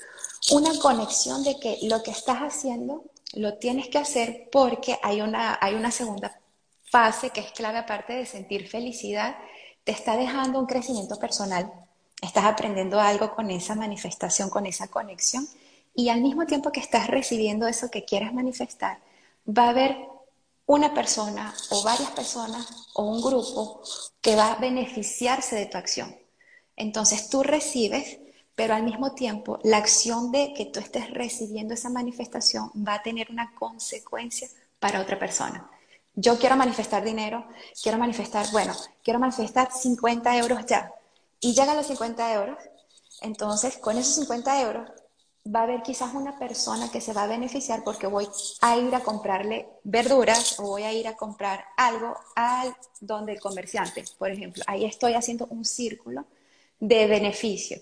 una 0.52 0.78
conexión 0.80 1.44
de 1.44 1.60
que 1.60 1.80
lo 1.84 2.04
que 2.04 2.12
estás 2.12 2.40
haciendo 2.40 3.04
lo 3.34 3.58
tienes 3.58 3.88
que 3.90 3.98
hacer 3.98 4.50
porque 4.52 4.98
hay 5.04 5.22
una, 5.22 5.58
hay 5.62 5.76
una 5.76 5.92
segunda 5.92 6.40
fase 6.84 7.30
que 7.30 7.42
es 7.42 7.52
clave 7.52 7.78
aparte 7.78 8.14
de 8.14 8.26
sentir 8.26 8.68
felicidad, 8.68 9.38
te 9.84 9.92
está 9.92 10.18
dejando 10.18 10.60
un 10.60 10.66
crecimiento 10.66 11.18
personal 11.20 11.72
estás 12.22 12.46
aprendiendo 12.46 13.00
algo 13.00 13.34
con 13.36 13.50
esa 13.52 13.76
manifestación, 13.76 14.50
con 14.50 14.66
esa 14.66 14.88
conexión, 14.88 15.48
y 15.96 16.10
al 16.10 16.22
mismo 16.22 16.46
tiempo 16.46 16.72
que 16.72 16.80
estás 16.80 17.08
recibiendo 17.08 17.68
eso 17.68 17.90
que 17.90 18.06
quieres 18.06 18.34
manifestar, 18.34 19.00
va 19.48 19.66
a 19.66 19.70
haber 19.70 19.98
una 20.66 20.94
persona 20.94 21.54
o 21.72 21.84
varias 21.84 22.12
personas 22.12 22.88
o 22.94 23.04
un 23.04 23.22
grupo 23.22 23.82
que 24.22 24.36
va 24.36 24.54
a 24.54 24.60
beneficiarse 24.60 25.56
de 25.56 25.66
tu 25.66 25.78
acción. 25.78 26.16
Entonces 26.76 27.30
tú 27.30 27.42
recibes, 27.44 28.20
pero 28.60 28.76
al 28.76 28.84
mismo 28.84 29.14
tiempo 29.14 29.58
la 29.64 29.78
acción 29.78 30.34
de 30.34 30.54
que 30.54 30.66
tú 30.66 30.82
estés 30.82 31.10
recibiendo 31.12 31.74
esa 31.74 31.90
manifestación 31.90 32.70
va 32.76 32.96
a 32.96 33.02
tener 33.02 33.32
una 33.32 33.56
consecuencia 33.56 34.50
para 34.82 35.00
otra 35.00 35.18
persona. 35.18 35.72
Yo 36.14 36.38
quiero 36.38 36.58
manifestar 36.58 37.02
dinero, 37.02 37.48
quiero 37.82 37.98
manifestar, 37.98 38.46
bueno, 38.52 38.76
quiero 39.02 39.18
manifestar 39.18 39.72
50 39.72 40.38
euros 40.40 40.66
ya. 40.66 40.92
Y 41.40 41.54
llegan 41.54 41.78
los 41.78 41.88
50 41.88 42.34
euros. 42.34 42.58
Entonces, 43.22 43.78
con 43.78 43.98
esos 43.98 44.16
50 44.16 44.62
euros, 44.62 44.90
va 45.48 45.62
a 45.62 45.64
haber 45.64 45.82
quizás 45.82 46.14
una 46.14 46.38
persona 46.38 46.92
que 46.92 47.00
se 47.00 47.14
va 47.14 47.24
a 47.24 47.28
beneficiar 47.28 47.86
porque 47.86 48.08
voy 48.08 48.28
a 48.60 48.76
ir 48.76 48.94
a 48.94 49.00
comprarle 49.00 49.70
verduras 49.86 50.60
o 50.60 50.64
voy 50.64 50.84
a 50.84 50.92
ir 50.92 51.08
a 51.08 51.16
comprar 51.16 51.64
algo 51.78 52.14
al 52.36 52.76
donde 53.00 53.32
el 53.32 53.40
comerciante, 53.40 54.04
por 54.18 54.30
ejemplo. 54.30 54.66
Ahí 54.68 54.84
estoy 54.84 55.14
haciendo 55.14 55.48
un 55.50 55.64
círculo 55.64 56.26
de 56.78 57.08
beneficio. 57.08 57.80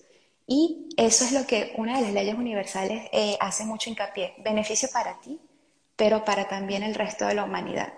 Y 0.47 0.87
eso 0.95 1.25
es 1.25 1.33
lo 1.33 1.45
que 1.45 1.73
una 1.77 1.97
de 1.97 2.03
las 2.03 2.13
leyes 2.13 2.35
universales 2.35 3.09
eh, 3.11 3.37
hace 3.41 3.65
mucho 3.65 3.89
hincapié. 3.89 4.33
Beneficio 4.39 4.87
para 4.93 5.19
ti, 5.19 5.39
pero 5.97 6.23
para 6.23 6.47
también 6.47 6.83
el 6.83 6.95
resto 6.95 7.27
de 7.27 7.35
la 7.35 7.43
humanidad. 7.43 7.93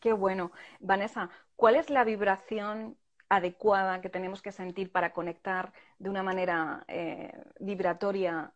Qué 0.00 0.14
bueno. 0.14 0.52
Vanessa, 0.80 1.28
¿cuál 1.54 1.76
es 1.76 1.90
la 1.90 2.04
vibración 2.04 2.96
adecuada 3.28 4.00
que 4.00 4.08
tenemos 4.08 4.40
que 4.40 4.52
sentir 4.52 4.90
para 4.90 5.12
conectar 5.12 5.72
de 5.98 6.08
una 6.08 6.22
manera 6.22 6.84
eh, 6.88 7.30
vibratoria 7.60 8.52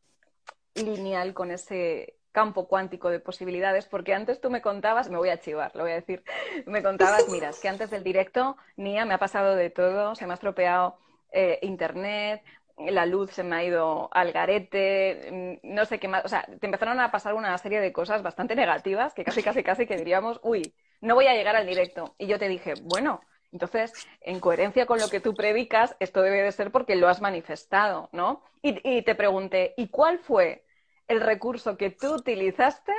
lineal 0.74 1.34
con 1.34 1.50
ese 1.50 2.18
campo 2.32 2.66
cuántico 2.66 3.10
de 3.10 3.20
posibilidades, 3.20 3.86
porque 3.86 4.12
antes 4.12 4.40
tú 4.40 4.50
me 4.50 4.60
contabas, 4.60 5.08
me 5.08 5.18
voy 5.18 5.28
a 5.28 5.38
chivar, 5.38 5.70
lo 5.76 5.84
voy 5.84 5.92
a 5.92 5.96
decir, 5.96 6.24
me 6.66 6.82
contabas, 6.82 7.28
mira, 7.28 7.50
que 7.62 7.68
antes 7.68 7.90
del 7.90 8.02
directo, 8.02 8.56
Nia, 8.76 9.04
me 9.04 9.14
ha 9.14 9.18
pasado 9.18 9.54
de 9.54 9.70
todo, 9.70 10.16
se 10.16 10.26
me 10.26 10.32
ha 10.32 10.34
estropeado 10.34 10.98
eh, 11.34 11.58
internet, 11.62 12.42
la 12.78 13.06
luz 13.06 13.30
se 13.32 13.44
me 13.44 13.56
ha 13.56 13.64
ido 13.64 14.08
al 14.12 14.32
garete, 14.32 15.60
mm, 15.62 15.74
no 15.74 15.84
sé 15.84 15.98
qué 16.00 16.08
más, 16.08 16.24
o 16.24 16.28
sea, 16.28 16.44
te 16.60 16.66
empezaron 16.66 17.00
a 17.00 17.10
pasar 17.10 17.34
una 17.34 17.56
serie 17.58 17.80
de 17.80 17.92
cosas 17.92 18.22
bastante 18.22 18.56
negativas 18.56 19.14
que 19.14 19.24
casi, 19.24 19.42
casi, 19.42 19.62
casi 19.62 19.86
que 19.86 19.96
diríamos, 19.96 20.40
uy, 20.42 20.74
no 21.00 21.14
voy 21.14 21.26
a 21.26 21.34
llegar 21.34 21.56
al 21.56 21.66
directo. 21.66 22.14
Y 22.18 22.26
yo 22.26 22.38
te 22.38 22.48
dije, 22.48 22.74
bueno, 22.82 23.20
entonces, 23.52 23.96
en 24.20 24.40
coherencia 24.40 24.86
con 24.86 24.98
lo 24.98 25.08
que 25.08 25.20
tú 25.20 25.34
predicas, 25.36 25.96
esto 26.00 26.22
debe 26.22 26.42
de 26.42 26.52
ser 26.52 26.72
porque 26.72 26.96
lo 26.96 27.08
has 27.08 27.20
manifestado, 27.20 28.08
¿no? 28.12 28.42
Y, 28.62 28.80
y 28.88 29.02
te 29.02 29.14
pregunté, 29.14 29.74
¿y 29.76 29.88
cuál 29.88 30.18
fue 30.18 30.64
el 31.08 31.20
recurso 31.20 31.76
que 31.76 31.90
tú 31.90 32.14
utilizaste 32.14 32.92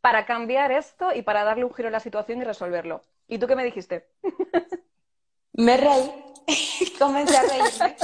para 0.00 0.26
cambiar 0.26 0.72
esto 0.72 1.12
y 1.14 1.22
para 1.22 1.44
darle 1.44 1.64
un 1.64 1.74
giro 1.74 1.88
a 1.88 1.92
la 1.92 2.00
situación 2.00 2.40
y 2.40 2.44
resolverlo? 2.44 3.02
¿Y 3.28 3.38
tú 3.38 3.46
qué 3.46 3.56
me 3.56 3.64
dijiste? 3.64 4.08
Me 5.56 5.76
reí, 5.76 6.10
comencé 6.98 7.36
a 7.36 7.42
reírme 7.42 7.96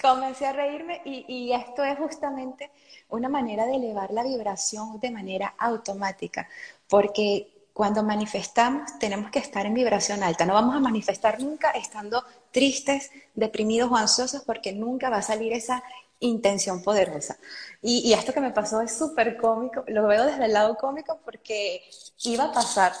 comencé 0.00 0.46
a 0.46 0.52
reírme 0.52 1.02
y, 1.04 1.52
esto 1.52 1.84
es 1.84 1.98
justamente 1.98 2.70
una 3.08 3.28
manera 3.28 3.66
de 3.66 3.76
elevar 3.76 4.10
la 4.12 4.22
vibración 4.22 4.98
de 5.00 5.10
manera 5.10 5.54
automática, 5.58 6.48
porque 6.88 7.68
cuando 7.72 8.02
manifestamos 8.02 8.98
tenemos 8.98 9.30
que 9.30 9.38
estar 9.38 9.66
en 9.66 9.74
vibración 9.74 10.22
alta. 10.22 10.44
No 10.44 10.54
vamos 10.54 10.74
a 10.74 10.80
manifestar 10.80 11.40
nunca 11.40 11.70
estando 11.70 12.24
tristes, 12.50 13.10
deprimidos 13.34 13.90
o 13.90 13.96
ansiosos 13.96 14.42
porque 14.44 14.72
nunca 14.72 15.10
va 15.10 15.18
a 15.18 15.22
salir 15.22 15.52
esa 15.52 15.82
intención 16.18 16.82
poderosa. 16.82 17.38
Y, 17.80 18.12
esto 18.12 18.34
que 18.34 18.40
me 18.40 18.50
pasó 18.50 18.82
es 18.82 18.96
súper 18.96 19.38
cómico, 19.38 19.84
lo 19.86 20.06
veo 20.06 20.26
desde 20.26 20.44
el 20.44 20.52
lado 20.52 20.76
cómico 20.76 21.18
porque 21.24 21.82
iba 22.24 22.44
a 22.44 22.52
pasar. 22.52 22.92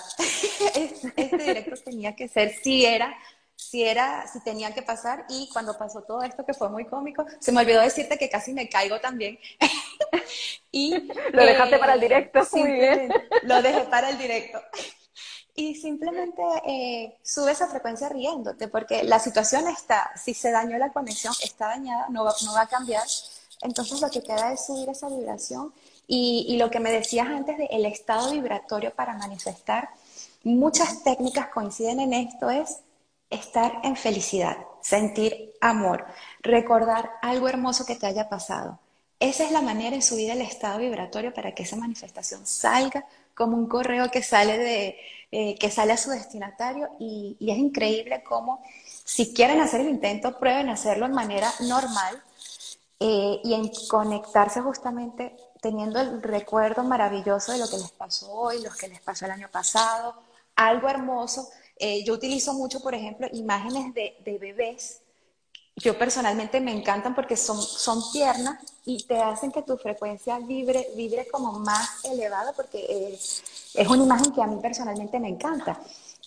este, 0.74 1.12
este 1.16 1.36
directo 1.36 1.76
tenía 1.84 2.16
que 2.16 2.28
ser, 2.28 2.54
si 2.62 2.86
era 2.86 3.14
si 3.70 3.84
era, 3.84 4.26
si 4.26 4.40
tenía 4.40 4.74
que 4.74 4.82
pasar 4.82 5.26
y 5.28 5.48
cuando 5.52 5.78
pasó 5.78 6.02
todo 6.02 6.24
esto 6.24 6.44
que 6.44 6.54
fue 6.54 6.68
muy 6.68 6.86
cómico, 6.86 7.24
se 7.38 7.52
me 7.52 7.60
olvidó 7.60 7.80
decirte 7.80 8.18
que 8.18 8.28
casi 8.28 8.52
me 8.52 8.68
caigo 8.68 8.98
también. 9.00 9.38
y 10.72 10.94
lo 11.32 11.44
dejaste 11.44 11.78
para 11.78 11.94
el 11.94 12.00
directo, 12.00 12.40
muy 12.52 12.72
bien. 12.72 13.12
Lo 13.42 13.62
dejé 13.62 13.82
para 13.82 14.10
el 14.10 14.18
directo. 14.18 14.60
Y 15.52 15.74
simplemente 15.74 16.42
eh, 16.64 17.18
sube 17.22 17.50
esa 17.50 17.66
frecuencia 17.66 18.08
riéndote, 18.08 18.68
porque 18.68 19.02
la 19.02 19.18
situación 19.18 19.66
está, 19.68 20.10
si 20.16 20.32
se 20.32 20.52
dañó 20.52 20.78
la 20.78 20.90
conexión, 20.90 21.34
está 21.42 21.66
dañada, 21.66 22.06
no 22.08 22.24
va, 22.24 22.32
no 22.46 22.54
va 22.54 22.62
a 22.62 22.66
cambiar. 22.66 23.02
Entonces 23.60 24.00
lo 24.00 24.08
que 24.10 24.22
queda 24.22 24.52
es 24.52 24.64
subir 24.64 24.88
esa 24.88 25.08
vibración. 25.08 25.74
Y, 26.06 26.46
y 26.48 26.56
lo 26.56 26.70
que 26.70 26.80
me 26.80 26.90
decías 26.90 27.26
antes 27.26 27.58
de 27.58 27.66
el 27.66 27.84
estado 27.84 28.30
vibratorio 28.30 28.94
para 28.94 29.14
manifestar, 29.18 29.90
muchas 30.44 31.02
técnicas 31.02 31.48
coinciden 31.48 32.00
en 32.00 32.14
esto, 32.14 32.48
es 32.48 32.78
estar 33.30 33.80
en 33.84 33.96
felicidad, 33.96 34.58
sentir 34.82 35.54
amor, 35.60 36.04
recordar 36.40 37.10
algo 37.22 37.48
hermoso 37.48 37.86
que 37.86 37.96
te 37.96 38.06
haya 38.06 38.28
pasado. 38.28 38.78
Esa 39.20 39.44
es 39.44 39.52
la 39.52 39.62
manera 39.62 39.94
en 39.94 40.02
subir 40.02 40.30
el 40.30 40.40
estado 40.40 40.78
vibratorio 40.78 41.32
para 41.32 41.54
que 41.54 41.62
esa 41.62 41.76
manifestación 41.76 42.46
salga 42.46 43.04
como 43.34 43.56
un 43.56 43.68
correo 43.68 44.10
que 44.10 44.22
sale, 44.22 44.58
de, 44.58 44.96
eh, 45.30 45.56
que 45.58 45.70
sale 45.70 45.92
a 45.92 45.96
su 45.96 46.10
destinatario 46.10 46.88
y, 46.98 47.36
es 47.40 47.58
increíble 47.58 48.22
cómo 48.22 48.62
si 49.04 49.32
quieren 49.32 49.60
hacer 49.60 49.82
el 49.82 49.88
intento, 49.88 50.38
prueben 50.38 50.68
hacerlo 50.68 51.06
de 51.06 51.14
manera 51.14 51.52
normal 51.60 52.22
eh, 52.98 53.40
y 53.44 53.54
en 53.54 53.70
conectarse 53.88 54.60
justamente 54.60 55.36
teniendo 55.60 56.00
el 56.00 56.22
recuerdo 56.22 56.84
maravilloso 56.84 57.52
de 57.52 57.58
lo 57.58 57.68
que 57.68 57.76
les 57.76 57.92
pasó 57.92 58.30
hoy, 58.32 58.62
lo 58.62 58.70
que 58.70 58.88
les 58.88 59.00
pasó 59.00 59.26
el 59.26 59.32
año 59.32 59.48
pasado, 59.50 60.14
algo 60.56 60.88
hermoso 60.88 61.48
eh, 61.80 62.04
yo 62.04 62.14
utilizo 62.14 62.52
mucho, 62.52 62.80
por 62.80 62.94
ejemplo, 62.94 63.26
imágenes 63.32 63.94
de, 63.94 64.38
bebés. 64.38 65.00
Yo 65.76 65.96
personalmente 65.96 66.60
me 66.60 66.72
encantan 66.72 67.14
porque 67.14 67.36
son, 67.36 67.60
son 67.60 68.02
tiernas 68.12 68.62
y 68.84 69.02
te 69.06 69.18
hacen 69.18 69.50
que 69.50 69.62
tu 69.62 69.78
frecuencia 69.78 70.38
vibre, 70.40 70.88
vibre 70.94 71.26
como 71.28 71.52
más 71.52 72.04
elevada 72.04 72.52
porque 72.52 73.14
es, 73.14 73.42
es 73.74 73.88
una 73.88 74.04
imagen 74.04 74.30
que 74.32 74.42
a 74.42 74.46
mí 74.46 74.60
personalmente 74.60 75.18
me 75.18 75.28
encanta. 75.28 75.80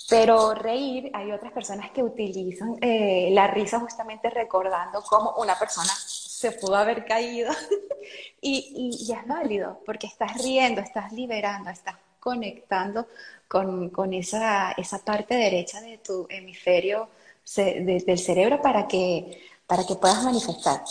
Pero 0.10 0.54
reír, 0.54 1.12
hay 1.14 1.32
otras 1.32 1.54
personas 1.54 1.92
que 1.92 2.04
utilizan 2.04 2.78
eh, 2.82 3.30
la 3.32 3.48
risa 3.48 3.80
justamente 3.80 4.30
recordando 4.30 5.02
cómo 5.04 5.36
una 5.38 5.58
persona 5.58 5.92
se 5.96 6.52
pudo 6.52 6.76
haber 6.76 7.06
caído 7.06 7.54
y, 8.42 8.98
y, 9.00 9.12
es 9.12 9.28
válido 9.28 9.80
porque 9.86 10.08
estás 10.08 10.38
riendo, 10.44 10.82
estás 10.82 11.14
liberando, 11.14 11.70
estás 11.70 11.96
conectando 12.20 13.08
con, 13.54 14.14
esa, 14.14 14.72
esa, 14.72 15.06
parte 15.06 15.36
derecha 15.36 15.80
de 15.80 16.00
tu 16.00 16.26
hemisferio 16.28 17.10
del 17.56 18.18
cerebro 18.18 18.60
para 18.64 18.88
que, 18.88 19.44
para 19.68 19.86
que 19.86 19.94
puedas 19.94 20.24
manifestar. 20.24 20.82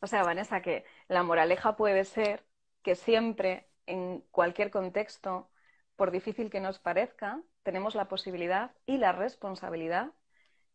O 0.00 0.06
sea, 0.06 0.22
Vanessa, 0.22 0.62
que 0.62 0.84
la 1.08 1.24
moraleja 1.24 1.74
puede 1.74 2.04
ser 2.04 2.44
que 2.82 2.94
siempre, 2.94 3.66
en 3.86 4.20
cualquier 4.30 4.70
contexto, 4.70 5.50
por 5.96 6.12
difícil 6.12 6.48
que 6.48 6.60
nos 6.60 6.78
parezca, 6.78 7.40
tenemos 7.64 7.96
la 7.96 8.06
posibilidad 8.06 8.70
y 8.86 8.98
la 8.98 9.10
responsabilidad 9.10 10.12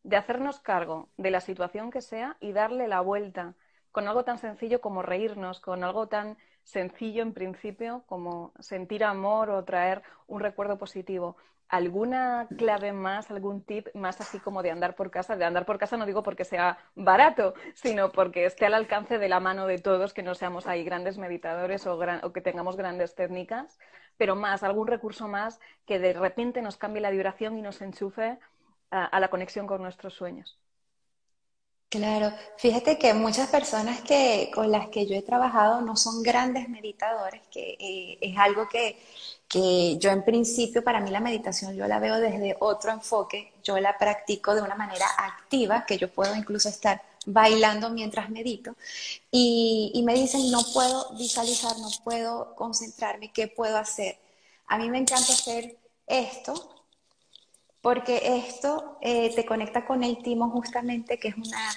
de 0.04 0.18
hacernos 0.18 0.60
cargo 0.60 1.10
de 1.16 1.32
la 1.32 1.40
situación 1.40 1.92
que 1.92 2.02
sea 2.02 2.36
y 2.42 2.52
darle 2.52 2.90
la 2.90 3.00
vuelta 3.00 3.56
con 3.92 4.10
algo 4.10 4.26
tan 4.26 4.38
sencillo 4.38 4.82
como 4.82 5.02
reírnos, 5.02 5.62
con 5.62 5.84
algo 5.86 6.08
tan 6.08 6.38
sencillo 6.70 7.22
en 7.24 7.34
principio 7.34 8.04
como 8.06 8.54
sentir 8.60 9.04
amor 9.04 9.50
o 9.50 9.64
traer 9.64 10.04
un 10.28 10.40
recuerdo 10.40 10.78
positivo. 10.78 11.36
¿Alguna 11.68 12.48
clave 12.58 12.94
más, 12.94 13.30
algún 13.30 13.64
tip 13.64 13.88
más 13.94 14.20
así 14.22 14.40
como 14.40 14.64
de 14.64 14.72
andar 14.72 14.96
por 14.96 15.12
casa? 15.12 15.36
De 15.36 15.46
andar 15.46 15.66
por 15.66 15.78
casa 15.78 15.98
no 15.98 16.06
digo 16.06 16.24
porque 16.24 16.44
sea 16.44 16.80
barato, 16.96 17.54
sino 17.76 18.12
porque 18.12 18.46
esté 18.46 18.66
al 18.66 18.74
alcance 18.74 19.20
de 19.20 19.30
la 19.30 19.40
mano 19.40 19.68
de 19.68 19.78
todos, 19.78 20.14
que 20.14 20.24
no 20.24 20.34
seamos 20.34 20.66
ahí 20.66 20.84
grandes 20.84 21.20
meditadores 21.20 21.86
o, 21.86 22.00
que 22.34 22.42
tengamos 22.42 22.76
grandes 22.76 23.14
técnicas, 23.14 23.78
pero 24.18 24.36
más, 24.36 24.64
algún 24.64 24.88
recurso 24.88 25.28
más 25.28 25.60
que 25.86 26.00
de 26.00 26.14
repente 26.14 26.62
nos 26.62 26.78
cambie 26.78 27.02
la 27.02 27.12
vibración 27.12 27.58
y 27.58 27.62
nos 27.62 27.82
enchufe 27.82 28.40
a 28.90 29.20
la 29.20 29.28
conexión 29.28 29.68
con 29.68 29.84
nuestros 29.84 30.16
sueños. 30.16 30.60
Claro, 31.89 32.31
fíjate 32.58 33.00
que 33.00 33.15
muchas 33.15 33.50
personas 33.50 34.01
que, 34.01 34.51
con 34.53 34.72
las 34.72 34.89
que 34.89 35.08
yo 35.08 35.15
he 35.15 35.24
trabajado 35.24 35.81
no 35.81 35.96
son 35.96 36.22
grandes 36.22 36.69
meditadores, 36.69 37.41
que 37.50 37.77
eh, 37.79 38.17
es 38.22 38.38
algo 38.38 38.69
que, 38.69 38.96
que 39.48 39.98
yo 39.98 40.12
en 40.12 40.24
principio, 40.24 40.84
para 40.84 41.00
mí 41.00 41.10
la 41.10 41.19
meditación 41.19 41.75
yo 41.75 41.88
la 41.88 41.98
veo 41.98 42.19
desde 42.19 42.55
otro 42.60 42.91
enfoque, 42.91 43.53
yo 43.63 43.79
la 43.79 43.98
practico 43.98 44.53
de 44.53 44.62
una 44.62 44.75
manera 44.75 45.08
activa, 45.17 45.84
que 45.88 45.98
yo 45.98 46.10
puedo 46.12 46.36
incluso 46.36 46.69
estar 46.69 47.01
bailando 47.25 47.89
mientras 47.89 48.29
medito, 48.29 48.75
y, 49.31 49.91
y 49.96 50.03
me 50.03 50.13
dicen, 50.13 50.51
no 50.51 50.62
puedo 50.74 51.12
visualizar, 51.17 51.77
no 51.79 51.89
puedo 52.03 52.55
concentrarme, 52.55 53.31
¿qué 53.31 53.48
puedo 53.48 53.77
hacer? 53.77 54.17
A 54.67 54.77
mí 54.77 54.89
me 54.89 55.00
encanta 55.00 55.34
hacer 55.34 55.77
esto, 56.08 56.79
porque 57.82 58.22
esto 58.46 58.98
eh, 59.02 59.34
te 59.36 59.46
conecta 59.46 59.86
con 59.86 60.04
el 60.04 60.22
timo 60.22 60.50
justamente, 60.50 61.18
que 61.20 61.30
es 61.30 61.36
una, 61.36 61.72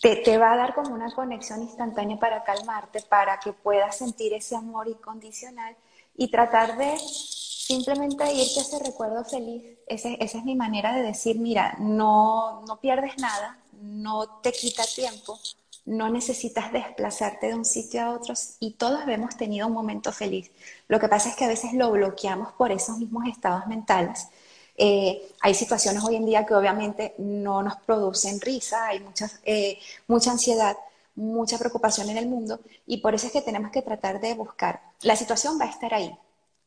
te, 0.00 0.16
te, 0.16 0.38
va 0.38 0.52
a 0.52 0.56
dar 0.56 0.74
como 0.74 0.94
una 0.94 1.10
conexión 1.14 1.62
instantánea 1.62 2.18
para 2.18 2.44
calmarte, 2.44 3.00
para 3.02 3.38
que 3.40 3.52
puedas 3.52 3.96
sentir 3.96 4.34
ese 4.34 4.56
amor 4.56 4.88
incondicional 4.88 5.74
y 6.16 6.28
tratar 6.28 6.76
de 6.76 6.98
simplemente 6.98 8.24
irte 8.32 8.60
a 8.60 8.62
ese 8.62 8.78
recuerdo 8.78 9.24
feliz. 9.24 9.78
Ese, 9.86 10.16
esa 10.20 10.38
es 10.38 10.44
mi 10.44 10.54
manera 10.54 10.94
de 10.94 11.02
decir, 11.02 11.38
mira, 11.38 11.76
no, 11.78 12.62
no 12.66 12.78
pierdes 12.80 13.16
nada, 13.18 13.58
no 13.80 14.40
te 14.42 14.52
quita 14.52 14.84
tiempo, 14.84 15.38
no 15.84 16.10
necesitas 16.10 16.72
desplazarte 16.72 17.48
de 17.48 17.54
un 17.54 17.64
sitio 17.64 18.02
a 18.02 18.10
otro 18.10 18.34
y 18.60 18.72
todos 18.72 19.00
hemos 19.08 19.36
tenido 19.36 19.66
un 19.66 19.72
momento 19.72 20.12
feliz. 20.12 20.50
Lo 20.88 21.00
que 21.00 21.08
pasa 21.08 21.30
es 21.30 21.36
que 21.36 21.44
a 21.44 21.48
veces 21.48 21.72
lo 21.72 21.90
bloqueamos 21.90 22.52
por 22.52 22.70
esos 22.70 22.98
mismos 22.98 23.26
estados 23.26 23.66
mentales. 23.66 24.28
Eh, 24.76 25.30
hay 25.40 25.54
situaciones 25.54 26.02
hoy 26.02 26.16
en 26.16 26.26
día 26.26 26.46
que 26.46 26.54
obviamente 26.54 27.14
no 27.18 27.62
nos 27.62 27.76
producen 27.76 28.40
risa, 28.40 28.86
hay 28.86 29.04
eh, 29.44 29.78
mucha 30.06 30.30
ansiedad, 30.30 30.76
mucha 31.14 31.58
preocupación 31.58 32.08
en 32.10 32.16
el 32.16 32.26
mundo 32.26 32.60
y 32.86 32.98
por 32.98 33.14
eso 33.14 33.26
es 33.26 33.32
que 33.32 33.42
tenemos 33.42 33.70
que 33.70 33.82
tratar 33.82 34.20
de 34.20 34.34
buscar. 34.34 34.80
La 35.02 35.16
situación 35.16 35.58
va 35.60 35.66
a 35.66 35.70
estar 35.70 35.92
ahí. 35.94 36.16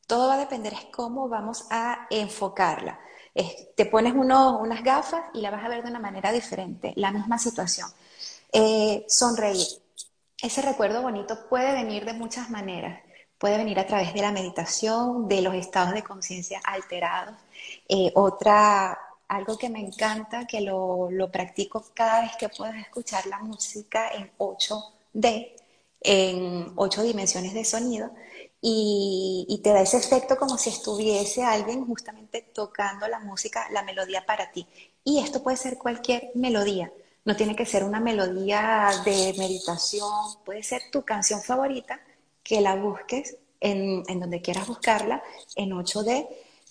Todo 0.08 0.28
va 0.28 0.36
a 0.36 0.38
depender 0.38 0.74
es 0.74 0.86
cómo 0.92 1.28
vamos 1.30 1.66
a 1.72 2.08
enfocarla. 2.12 3.00
te 3.76 3.86
pones 3.86 4.14
unas 4.14 4.84
gafas 4.84 5.24
y 5.34 5.42
la 5.42 5.52
vas 5.52 5.66
a 5.66 5.70
ver 5.70 5.84
de 5.84 5.90
una 5.90 6.00
manera 6.00 6.32
diferente, 6.32 6.94
la 6.96 7.12
misma 7.12 7.38
situación. 7.40 7.90
Eh, 8.58 9.06
sonreír. 9.10 9.68
Ese 10.42 10.62
recuerdo 10.62 11.02
bonito 11.02 11.50
puede 11.50 11.74
venir 11.74 12.06
de 12.06 12.14
muchas 12.14 12.50
maneras. 12.50 13.02
Puede 13.38 13.58
venir 13.58 13.80
a 13.80 13.86
través 13.86 14.14
de 14.14 14.22
la 14.22 14.32
meditación, 14.32 15.28
de 15.28 15.42
los 15.42 15.54
estados 15.56 15.94
de 15.94 16.04
conciencia 16.04 16.62
alterados. 16.64 17.36
Eh, 17.88 18.12
otra, 18.16 18.98
algo 19.28 19.58
que 19.58 19.70
me 19.70 19.80
encanta, 19.80 20.46
que 20.48 20.62
lo, 20.62 21.10
lo, 21.12 21.32
practico 21.32 21.86
cada 21.94 22.22
vez 22.22 22.32
que 22.38 22.50
puedo 22.50 22.74
escuchar 22.74 23.26
la 23.28 23.40
música 23.40 24.10
en 24.10 24.32
8D, 24.38 25.54
en 26.02 26.74
8 26.76 27.04
dimensiones 27.04 27.54
de 27.54 27.66
sonido, 27.66 28.12
y, 28.68 29.62
te 29.64 29.70
da 29.72 29.82
ese 29.82 29.98
efecto 29.98 30.38
como 30.38 30.58
si 30.58 30.70
estuviese 30.70 31.44
alguien 31.44 31.86
justamente 31.86 32.42
tocando 32.42 33.08
la 33.08 33.20
música, 33.20 33.68
la 33.72 33.84
melodía 33.84 34.26
para 34.26 34.52
ti. 34.52 34.66
Y 35.04 35.20
esto 35.20 35.44
puede 35.44 35.58
ser 35.58 35.78
cualquier 35.78 36.32
melodía. 36.34 36.92
No 37.26 37.36
tiene 37.36 37.56
que 37.56 37.68
ser 37.68 37.84
una 37.84 38.00
melodía 38.00 38.90
de 39.06 39.36
meditación, 39.38 40.10
puede 40.44 40.64
ser 40.64 40.82
tu 40.92 41.04
canción 41.04 41.42
favorita, 41.44 42.00
que 42.44 42.60
la 42.62 42.76
busques 42.76 43.38
en, 43.60 44.04
donde 44.20 44.42
quieras 44.42 44.68
buscarla, 44.68 45.22
en 45.56 45.72
8D, 45.72 46.28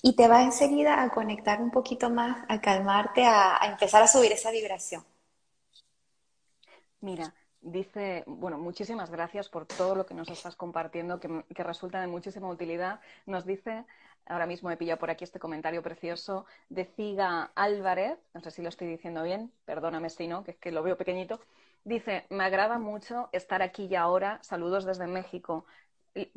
y 0.07 0.13
te 0.17 0.29
va 0.29 0.43
enseguida 0.43 1.03
a 1.03 1.09
conectar 1.09 1.63
un 1.63 1.71
poquito 1.71 2.11
más, 2.11 2.45
a 2.49 2.61
calmarte, 2.61 3.25
a, 3.25 3.59
empezar 3.63 4.03
a 4.03 4.07
subir 4.07 4.31
esa 4.33 4.51
vibración. 4.51 5.03
Mira, 7.01 7.33
dice, 7.63 8.23
bueno, 8.27 8.59
muchísimas 8.59 9.11
gracias 9.11 9.49
por 9.49 9.65
todo 9.65 9.95
lo 9.95 10.05
que 10.05 10.13
nos 10.13 10.29
estás 10.29 10.57
compartiendo, 10.57 11.21
que, 11.21 11.47
que, 11.55 11.63
resulta 11.63 12.03
de 12.03 12.07
muchísima 12.07 12.51
utilidad. 12.51 13.01
Nos 13.25 13.47
dice 13.47 13.87
ahora 14.27 14.45
mismo 14.45 14.71
he 14.71 14.77
pillado 14.77 14.99
por 14.99 15.09
aquí 15.09 15.25
este 15.25 15.39
comentario 15.39 15.83
precioso 15.83 16.45
de 16.69 16.85
Ciga 16.85 17.53
Álvarez, 17.55 18.19
no 18.35 18.43
sé 18.43 18.51
si 18.51 18.61
lo 18.61 18.69
estoy 18.69 18.89
diciendo 18.89 19.23
bien, 19.23 19.53
perdóname 19.65 20.11
si 20.11 20.29
no, 20.29 20.45
que 20.45 20.51
es 20.51 20.59
que 20.59 20.71
lo 20.71 20.83
veo 20.83 20.99
pequeñito. 20.99 21.41
Dice, 21.83 22.27
me 22.29 22.45
agrada 22.45 22.79
mucho 22.79 23.31
estar 23.33 23.63
aquí 23.63 23.87
y 23.87 23.95
ahora, 23.95 24.39
saludos 24.43 24.85
desde 24.85 25.07
México. 25.07 25.65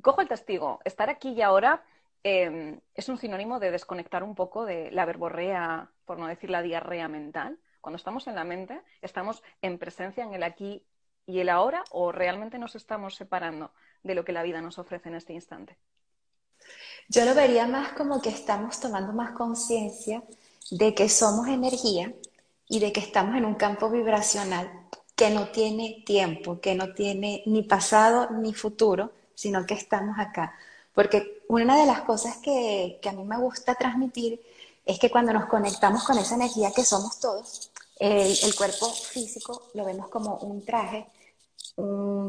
Cojo 0.01 0.21
el 0.21 0.29
testigo, 0.29 0.79
estar 0.85 1.09
aquí 1.09 1.31
y 1.31 1.41
ahora 1.41 1.83
em, 2.23 2.79
es 2.93 3.09
un 3.09 3.17
sinónimo 3.17 3.59
de 3.59 3.71
desconectar 3.71 4.23
un 4.23 4.35
poco 4.35 4.65
de 4.65 4.91
la 4.91 5.05
verborrea, 5.05 5.91
por 6.05 6.17
no 6.19 6.27
decir 6.27 6.49
la 6.49 6.61
diarrea 6.61 7.07
mental. 7.07 7.59
Cuando 7.81 7.97
estamos 7.97 8.27
en 8.27 8.35
la 8.35 8.43
mente, 8.43 8.81
estamos 9.01 9.43
en 9.61 9.77
presencia 9.77 10.23
en 10.23 10.33
el 10.33 10.43
aquí 10.43 10.83
y 11.25 11.39
el 11.39 11.49
ahora 11.49 11.83
o 11.91 12.11
realmente 12.11 12.57
nos 12.57 12.75
estamos 12.75 13.15
separando 13.15 13.71
de 14.03 14.15
lo 14.15 14.25
que 14.25 14.31
la 14.31 14.43
vida 14.43 14.61
nos 14.61 14.79
ofrece 14.79 15.09
en 15.09 15.15
este 15.15 15.33
instante. 15.33 15.77
Yo 17.09 17.23
lo 17.25 17.35
vería 17.35 17.67
más 17.67 17.93
como 17.93 18.21
que 18.21 18.29
estamos 18.29 18.79
tomando 18.79 19.13
más 19.13 19.31
conciencia 19.31 20.23
de 20.71 20.93
que 20.93 21.07
somos 21.07 21.47
energía 21.47 22.13
y 22.67 22.79
de 22.79 22.91
que 22.91 22.99
estamos 22.99 23.35
en 23.35 23.45
un 23.45 23.55
campo 23.55 23.89
vibracional 23.89 24.69
que 25.15 25.29
no 25.29 25.49
tiene 25.49 26.03
tiempo, 26.05 26.59
que 26.59 26.75
no 26.75 26.93
tiene 26.93 27.43
ni 27.45 27.63
pasado 27.63 28.29
ni 28.31 28.53
futuro, 28.53 29.11
sino 29.33 29.65
que 29.65 29.73
estamos 29.73 30.19
acá. 30.19 30.55
Porque 30.93 31.36
una 31.49 31.77
de 31.79 31.85
las 31.85 32.01
cosas 32.01 32.37
que, 32.37 32.99
a 33.03 33.11
mí 33.11 33.23
me 33.23 33.37
gusta 33.37 33.75
transmitir 33.75 34.41
es 34.85 34.99
que 34.99 35.09
cuando 35.09 35.33
nos 35.33 35.45
conectamos 35.47 36.03
con 36.03 36.17
esa 36.17 36.35
energía 36.35 36.71
que 36.71 36.83
somos 36.83 37.19
todos, 37.19 37.71
el, 37.99 38.55
cuerpo 38.55 38.87
físico 38.87 39.63
lo 39.73 39.85
vemos 39.85 40.09
como 40.09 40.35
un 40.37 40.63
traje 40.63 41.07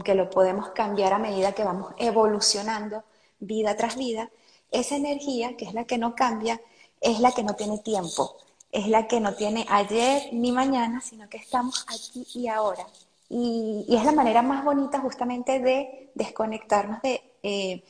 que 0.05 0.15
lo 0.15 0.31
podemos 0.31 0.71
cambiar 0.71 1.13
a 1.13 1.19
medida 1.19 1.53
que 1.53 1.65
vamos 1.65 1.93
evolucionando 1.99 3.03
vida 3.41 3.77
tras 3.77 3.97
vida, 3.97 4.31
esa 4.71 4.97
energía, 4.97 5.57
que 5.57 5.65
es 5.65 5.75
la 5.75 5.85
que 5.85 5.99
no 5.99 6.15
cambia, 6.15 6.61
es 7.01 7.21
la 7.21 7.33
que 7.33 7.43
no 7.43 7.55
tiene 7.55 7.79
tiempo, 7.79 8.37
es 8.73 8.89
la 8.89 9.07
que 9.07 9.21
no 9.21 9.35
tiene 9.35 9.67
ayer 9.71 10.29
ni 10.33 10.53
mañana, 10.53 11.01
sino 11.01 11.29
que 11.29 11.39
estamos 11.39 11.87
aquí 11.89 12.27
y 12.35 12.49
ahora. 12.49 12.87
Y, 13.31 13.87
es 13.89 14.05
la 14.05 14.13
manera 14.13 14.43
más 14.43 14.65
bonita 14.65 15.01
justamente 15.01 15.61
de 15.61 16.11
desconectarnos 16.15 17.01
de 17.03 17.23
eh, 17.43 17.85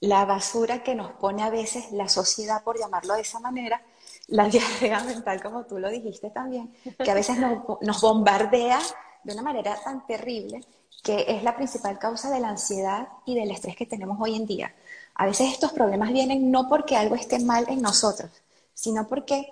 la 0.00 0.24
basura 0.24 0.82
que 0.82 0.94
nos 0.94 1.12
pone 1.12 1.42
a 1.42 1.50
veces 1.50 1.92
la 1.92 2.08
sociedad, 2.08 2.62
por 2.64 2.78
llamarlo 2.78 3.14
de 3.14 3.20
esa 3.20 3.38
manera, 3.38 3.82
la 4.28 4.44
diarrea 4.48 5.00
mental, 5.04 5.42
como 5.42 5.64
tú 5.64 5.78
lo 5.78 5.90
dijiste 5.90 6.30
también, 6.30 6.74
que 7.02 7.10
a 7.10 7.14
veces 7.14 7.36
nos, 7.38 8.00
bombardea 8.00 8.80
de 9.22 9.32
una 9.32 9.42
manera 9.42 9.76
tan 9.82 10.06
terrible 10.06 10.64
que 11.02 11.24
es 11.28 11.42
la 11.42 11.56
principal 11.56 11.98
causa 11.98 12.30
de 12.30 12.40
la 12.40 12.48
ansiedad 12.48 13.08
y 13.24 13.34
del 13.34 13.50
estrés 13.50 13.76
que 13.76 13.86
tenemos 13.86 14.18
hoy 14.20 14.36
en 14.36 14.46
día. 14.46 14.74
A 15.14 15.26
veces 15.26 15.52
estos 15.52 15.72
problemas 15.72 16.12
vienen 16.12 16.50
no 16.50 16.68
porque 16.68 16.96
algo 16.96 17.14
esté 17.14 17.38
mal 17.38 17.66
en 17.68 17.80
nosotros, 17.80 18.30
sino 18.74 19.08
porque 19.08 19.48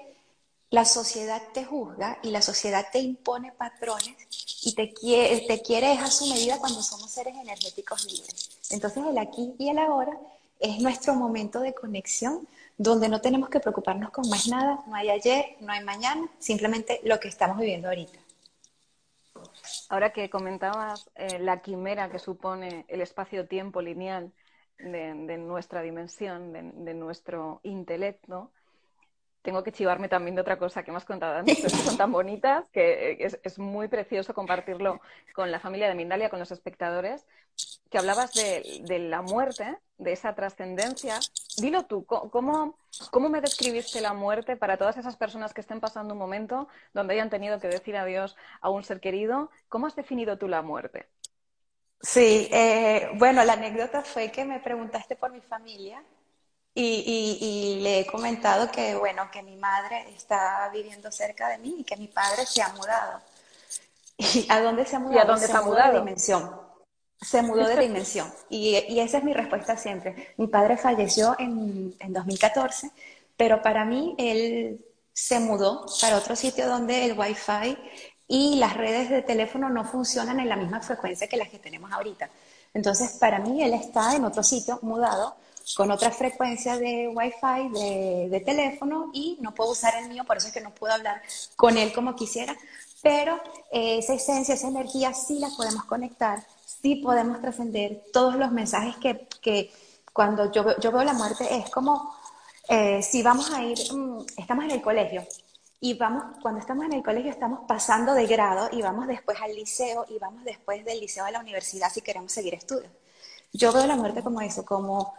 la 0.70 0.84
sociedad 0.84 1.42
te 1.54 1.64
juzga 1.64 2.18
y 2.22 2.30
la 2.30 2.42
sociedad 2.42 2.86
te 2.92 2.98
impone 2.98 3.52
patrones 3.52 4.14
y 4.62 4.74
te 4.74 4.92
quiere, 4.92 5.40
te 5.46 5.62
quiere 5.62 5.92
a 5.92 6.10
su 6.10 6.26
medida 6.26 6.58
cuando 6.58 6.82
somos 6.82 7.10
seres 7.10 7.34
energéticos 7.36 8.04
libres. 8.04 8.50
Entonces 8.70 9.04
el 9.06 9.16
aquí 9.16 9.54
y 9.58 9.70
el 9.70 9.78
ahora 9.78 10.18
es 10.58 10.80
nuestro 10.80 11.14
momento 11.14 11.60
de 11.60 11.74
conexión 11.74 12.48
donde 12.76 13.08
no 13.08 13.20
tenemos 13.20 13.48
que 13.48 13.60
preocuparnos 13.60 14.10
con 14.10 14.28
más 14.28 14.46
nada, 14.48 14.84
no 14.86 14.94
hay 14.94 15.10
ayer, 15.10 15.56
no 15.60 15.72
hay 15.72 15.84
mañana, 15.84 16.28
simplemente 16.38 17.00
lo 17.02 17.18
que 17.18 17.28
estamos 17.28 17.58
viviendo 17.58 17.88
ahorita. 17.88 18.18
Ahora 19.88 20.12
que 20.12 20.30
comentabas 20.30 21.10
eh, 21.14 21.38
la 21.38 21.60
quimera 21.60 22.10
que 22.10 22.18
supone 22.18 22.84
el 22.88 23.00
espacio-tiempo 23.00 23.80
lineal 23.80 24.32
de, 24.78 25.38
nuestra 25.38 25.82
dimensión, 25.82 26.52
de, 26.52 26.94
nuestro 26.94 27.60
intelecto, 27.64 28.52
tengo 29.48 29.62
que 29.62 29.72
chivarme 29.72 30.10
también 30.10 30.34
de 30.34 30.42
otra 30.42 30.58
cosa 30.58 30.82
que 30.82 30.90
hemos 30.90 31.06
contado 31.06 31.38
antes, 31.38 31.62
que 31.62 31.70
son 31.70 31.96
tan 31.96 32.12
bonitas 32.12 32.66
que 32.70 33.16
es, 33.18 33.58
muy 33.58 33.88
precioso 33.88 34.34
compartirlo 34.34 35.00
con 35.34 35.50
la 35.50 35.58
familia 35.58 35.88
de 35.88 35.94
Mindalia, 35.94 36.28
con 36.28 36.38
los 36.38 36.52
espectadores, 36.52 37.24
que 37.88 37.96
hablabas 37.96 38.34
de, 38.34 38.98
la 38.98 39.22
muerte, 39.22 39.78
de 39.96 40.12
esa 40.12 40.34
trascendencia. 40.34 41.18
Dilo 41.56 41.86
tú, 41.86 42.04
¿cómo, 42.04 42.76
¿cómo 43.10 43.30
me 43.30 43.40
describiste 43.40 44.02
la 44.02 44.12
muerte 44.12 44.58
para 44.58 44.76
todas 44.76 44.98
esas 44.98 45.16
personas 45.16 45.54
que 45.54 45.62
estén 45.62 45.80
pasando 45.80 46.12
un 46.12 46.18
momento 46.18 46.68
donde 46.92 47.14
hayan 47.14 47.30
tenido 47.30 47.58
que 47.58 47.68
decir 47.68 47.96
adiós 47.96 48.36
a 48.60 48.68
un 48.68 48.84
ser 48.84 49.00
querido? 49.00 49.50
¿Cómo 49.70 49.86
has 49.86 49.96
definido 49.96 50.36
tú 50.36 50.46
la 50.46 50.60
muerte? 50.60 51.08
Sí, 52.02 52.50
eh, 52.52 53.08
bueno, 53.14 53.42
la 53.44 53.54
anécdota 53.54 54.02
fue 54.02 54.30
que 54.30 54.44
me 54.44 54.60
preguntaste 54.60 55.16
por 55.16 55.32
mi 55.32 55.40
familia 55.40 56.04
y, 56.74 57.80
le 57.82 58.00
he 58.00 58.06
comentado 58.06 58.70
que, 58.70 58.94
bueno, 58.94 59.30
que 59.30 59.42
mi 59.42 59.56
madre 59.56 60.08
está 60.14 60.70
viviendo 60.72 61.10
cerca 61.10 61.48
de 61.48 61.58
mí 61.58 61.76
y 61.78 61.84
que 61.84 61.96
mi 61.96 62.08
padre 62.08 62.46
se 62.46 62.62
ha 62.62 62.68
mudado. 62.70 63.20
¿Y 64.18 64.46
a 64.48 64.60
dónde 64.60 64.84
se 64.86 64.96
ha 64.96 64.98
mudado? 64.98 65.16
¿Y 65.16 65.18
a 65.18 65.24
dónde 65.24 65.46
se, 65.46 65.52
ha 65.52 65.62
mudado? 65.62 65.92
De 65.92 65.98
dimensión. 65.98 66.60
Se 67.20 67.42
mudó 67.42 67.66
de 67.66 67.76
dimensión. 67.80 68.32
Y, 68.48 68.76
esa 68.98 69.18
es 69.18 69.24
mi 69.24 69.32
respuesta 69.32 69.76
siempre. 69.76 70.34
Mi 70.36 70.46
padre 70.46 70.76
falleció 70.76 71.34
en, 71.38 71.94
en 71.98 72.12
2014, 72.12 72.90
pero 73.36 73.60
para 73.62 73.84
mí 73.84 74.14
él 74.18 74.84
se 75.12 75.40
mudó 75.40 75.86
para 76.00 76.16
otro 76.16 76.36
sitio 76.36 76.68
donde 76.68 77.04
el 77.04 77.18
wifi 77.18 77.76
y 78.28 78.56
las 78.56 78.76
redes 78.76 79.10
de 79.10 79.22
teléfono 79.22 79.68
no 79.70 79.84
funcionan 79.84 80.38
en 80.38 80.48
la 80.48 80.56
misma 80.56 80.80
frecuencia 80.80 81.26
que 81.26 81.36
las 81.36 81.48
que 81.48 81.58
tenemos 81.58 81.90
ahorita. 81.90 82.30
Entonces, 82.74 83.12
para 83.12 83.38
mí, 83.38 83.62
él 83.62 83.72
está 83.74 84.14
en 84.14 84.24
otro 84.24 84.42
sitio 84.42 84.78
mudado 84.82 85.36
con 85.76 85.90
otra 85.90 86.10
frecuencia 86.10 86.76
de 86.76 87.08
Wi-Fi, 87.08 88.28
de, 88.30 88.42
teléfono, 88.44 89.10
y 89.12 89.38
no 89.40 89.54
puedo 89.54 89.72
usar 89.72 89.94
el 90.02 90.08
mío, 90.08 90.24
por 90.24 90.36
eso 90.36 90.48
es 90.48 90.52
que 90.52 90.60
no 90.60 90.74
puedo 90.74 90.94
hablar 90.94 91.22
con 91.56 91.76
él 91.76 91.92
como 91.92 92.14
quisiera, 92.14 92.56
pero 93.02 93.40
eh, 93.70 93.98
esa 93.98 94.14
esencia, 94.14 94.54
esa 94.54 94.68
energía 94.68 95.14
sí 95.14 95.38
la 95.38 95.48
podemos 95.56 95.84
conectar, 95.84 96.44
sí 96.64 96.96
podemos 96.96 97.40
trascender 97.40 98.02
todos 98.12 98.34
los 98.36 98.50
mensajes 98.50 98.96
que, 98.96 99.26
que 99.40 99.70
cuando 100.12 100.50
yo, 100.50 100.78
yo 100.78 100.90
veo 100.90 101.04
la 101.04 101.12
muerte 101.12 101.46
es 101.56 101.70
como 101.70 102.12
eh, 102.68 103.02
si 103.02 103.22
vamos 103.22 103.50
a 103.50 103.62
ir, 103.62 103.78
mm, 103.92 104.26
estamos 104.36 104.64
en 104.66 104.72
el 104.72 104.82
colegio 104.82 105.24
y 105.80 105.94
vamos, 105.94 106.24
cuando 106.42 106.60
estamos 106.60 106.84
en 106.84 106.94
el 106.94 107.02
colegio 107.02 107.30
estamos 107.30 107.60
pasando 107.66 108.14
de 108.14 108.26
grado 108.26 108.68
y 108.72 108.82
vamos 108.82 109.06
después 109.06 109.40
al 109.40 109.54
liceo 109.54 110.04
y 110.08 110.18
vamos 110.18 110.44
después 110.44 110.84
del 110.84 111.00
liceo 111.00 111.24
a 111.24 111.30
la 111.30 111.40
universidad 111.40 111.90
si 111.90 112.02
queremos 112.02 112.32
seguir 112.32 112.54
estudios. 112.54 112.90
Yo 113.52 113.72
veo 113.72 113.86
la 113.86 113.96
muerte 113.96 114.22
como 114.22 114.40
eso, 114.42 114.64
como 114.64 115.14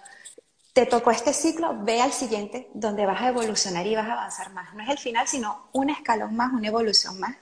te 0.73 0.85
tocó 0.85 1.11
este 1.11 1.33
ciclo, 1.33 1.75
ve 1.83 2.01
al 2.01 2.11
siguiente 2.11 2.69
donde 2.73 3.05
vas 3.05 3.21
a 3.21 3.29
evolucionar 3.29 3.85
y 3.87 3.95
vas 3.95 4.07
a 4.07 4.13
avanzar 4.13 4.51
más. 4.53 4.73
No 4.73 4.83
es 4.83 4.89
el 4.89 4.97
final, 4.97 5.27
sino 5.27 5.69
un 5.73 5.89
escalón 5.89 6.35
más, 6.35 6.53
una 6.53 6.67
evolución 6.67 7.19
más. 7.19 7.35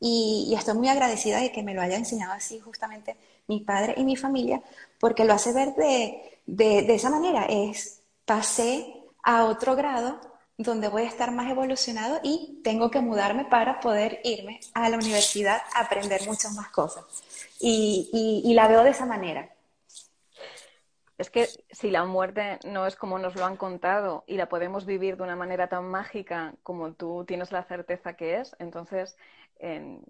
Y, 0.00 0.52
estoy 0.58 0.74
muy 0.74 0.88
agradecida 0.88 1.38
de 1.38 1.52
que 1.52 1.62
me 1.62 1.74
lo 1.74 1.80
haya 1.80 1.96
enseñado 1.96 2.32
así 2.32 2.58
justamente 2.58 3.16
mi 3.46 3.60
padre 3.60 3.94
y 3.96 4.04
mi 4.04 4.16
familia, 4.16 4.60
porque 4.98 5.24
lo 5.24 5.32
hace 5.32 5.52
ver 5.52 5.74
de, 5.76 6.94
esa 6.94 7.08
manera. 7.08 7.46
Es, 7.46 8.00
pasé 8.24 8.94
a 9.22 9.44
otro 9.44 9.76
grado 9.76 10.20
donde 10.58 10.88
voy 10.88 11.02
a 11.02 11.06
estar 11.06 11.30
más 11.30 11.50
evolucionado 11.50 12.18
y 12.22 12.60
tengo 12.64 12.90
que 12.90 13.00
mudarme 13.00 13.44
para 13.44 13.80
poder 13.80 14.20
irme 14.24 14.60
a 14.74 14.88
la 14.88 14.96
universidad 14.96 15.62
a 15.74 15.82
aprender 15.82 16.26
muchas 16.26 16.52
más 16.54 16.68
cosas. 16.70 17.04
Y, 17.60 18.52
la 18.54 18.66
veo 18.66 18.82
de 18.82 18.90
esa 18.90 19.06
manera. 19.06 19.48
Es 21.22 21.30
que 21.30 21.46
si 21.70 21.92
la 21.92 22.04
muerte 22.04 22.58
no 22.64 22.84
es 22.84 22.96
como 22.96 23.16
nos 23.16 23.36
lo 23.36 23.44
han 23.44 23.56
contado 23.56 24.24
y 24.26 24.36
la 24.36 24.48
podemos 24.48 24.86
vivir 24.86 25.16
de 25.16 25.22
una 25.22 25.36
manera 25.36 25.68
tan 25.68 25.88
mágica 25.88 26.56
como 26.64 26.94
tú 26.94 27.24
tienes 27.24 27.52
la 27.52 27.62
certeza 27.62 28.14
que 28.14 28.40
es, 28.40 28.56
entonces 28.58 29.16
en, 29.60 30.02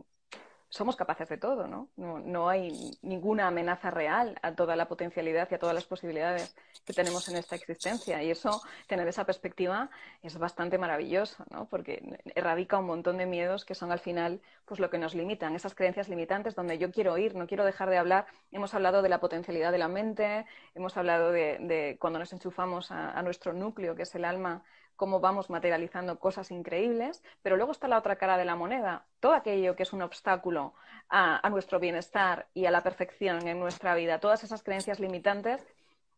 somos 0.73 0.97
capaces 0.97 1.29
de 1.29 1.37
todo, 1.37 1.67
¿no? 1.67 1.91
¿no? 1.97 2.49
hay 2.49 2.73
ninguna 3.03 3.47
amenaza 3.47 3.91
real 3.91 4.39
a 4.41 4.55
toda 4.55 4.75
la 4.75 4.89
potencialidad 4.89 5.47
y 5.51 5.55
a 5.55 5.59
todas 5.59 5.75
las 5.75 5.85
posibilidades 5.85 6.57
que 6.87 6.95
tenemos 6.95 7.29
en 7.29 7.37
esta 7.37 7.57
existencia. 7.57 8.23
Y 8.23 8.31
eso, 8.31 8.63
tener 8.87 9.07
esa 9.07 9.27
perspectiva 9.27 9.91
es 10.23 10.39
bastante 10.39 10.79
maravilloso, 10.79 11.45
¿no? 11.51 11.67
Porque 11.67 12.19
erradica 12.35 12.79
un 12.79 12.87
montón 12.87 13.19
de 13.19 13.27
miedos 13.27 13.67
que 13.67 13.75
son 13.75 13.93
al 13.93 13.99
final 13.99 14.41
pues 14.65 14.81
lo 14.81 14.89
que 14.89 14.97
nos 14.97 15.15
limitan, 15.15 15.55
esas 15.55 15.75
creencias 15.75 16.09
limitantes 16.09 16.55
donde 16.55 16.79
yo 16.79 16.91
quiero 16.91 17.19
ir, 17.19 17.35
no 17.35 17.47
quiero 17.47 17.67
dejar 17.67 17.91
de 17.91 17.99
hablar. 17.99 18.25
Hemos 18.51 18.73
hablado 18.73 19.03
de 19.03 19.11
la 19.11 19.21
potencialidad 19.21 19.73
de 19.73 19.79
la 19.79 19.89
mente, 19.89 20.47
hemos 20.75 20.97
hablado 20.97 21.33
de, 21.33 21.99
cuando 22.01 22.19
nos 22.19 22.33
enchufamos 22.33 22.91
a 22.91 23.23
nuestro 23.23 23.53
núcleo, 23.53 23.95
que 23.95 24.05
es 24.05 24.15
el 24.15 24.25
alma, 24.25 24.65
cómo 25.03 25.19
vamos 25.19 25.51
materializando 25.51 26.21
cosas 26.21 26.53
increíbles, 26.53 27.25
pero 27.43 27.57
luego 27.57 27.73
está 27.73 27.89
la 27.89 27.99
otra 27.99 28.15
cara 28.15 28.39
de 28.39 28.45
la 28.45 28.55
moneda, 28.55 29.05
todo 29.19 29.35
aquello 29.35 29.75
que 29.75 29.83
es 29.83 29.93
un 29.93 30.01
obstáculo 30.01 30.75
a, 31.09 31.51
nuestro 31.51 31.81
bienestar 31.81 32.47
y 32.55 32.67
a 32.67 32.71
la 32.71 32.85
perfección 32.85 33.49
en 33.49 33.59
nuestra 33.59 33.97
vida, 33.97 34.21
todas 34.21 34.45
esas 34.45 34.63
creencias 34.63 35.01
limitantes. 35.01 35.67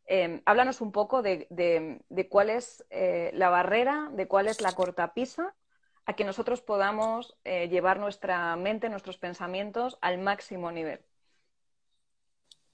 Eh, 0.05 0.43
háblanos 0.45 0.83
un 0.83 0.93
poco 0.93 1.23
de, 1.23 1.49
cuál 2.29 2.51
es 2.51 2.85
eh, 2.91 3.31
la 3.33 3.49
barrera, 3.49 4.11
de 4.13 4.29
cuál 4.29 4.49
es 4.49 4.61
la 4.61 4.73
cortapisa 4.73 5.55
a 6.05 6.13
que 6.13 6.27
nosotros 6.27 6.61
podamos 6.61 7.39
eh, 7.45 7.71
llevar 7.71 7.99
nuestra 7.99 8.55
mente, 8.57 8.91
nuestros 8.91 9.17
pensamientos 9.17 9.97
al 10.03 10.19
máximo 10.19 10.71
nivel. 10.71 11.01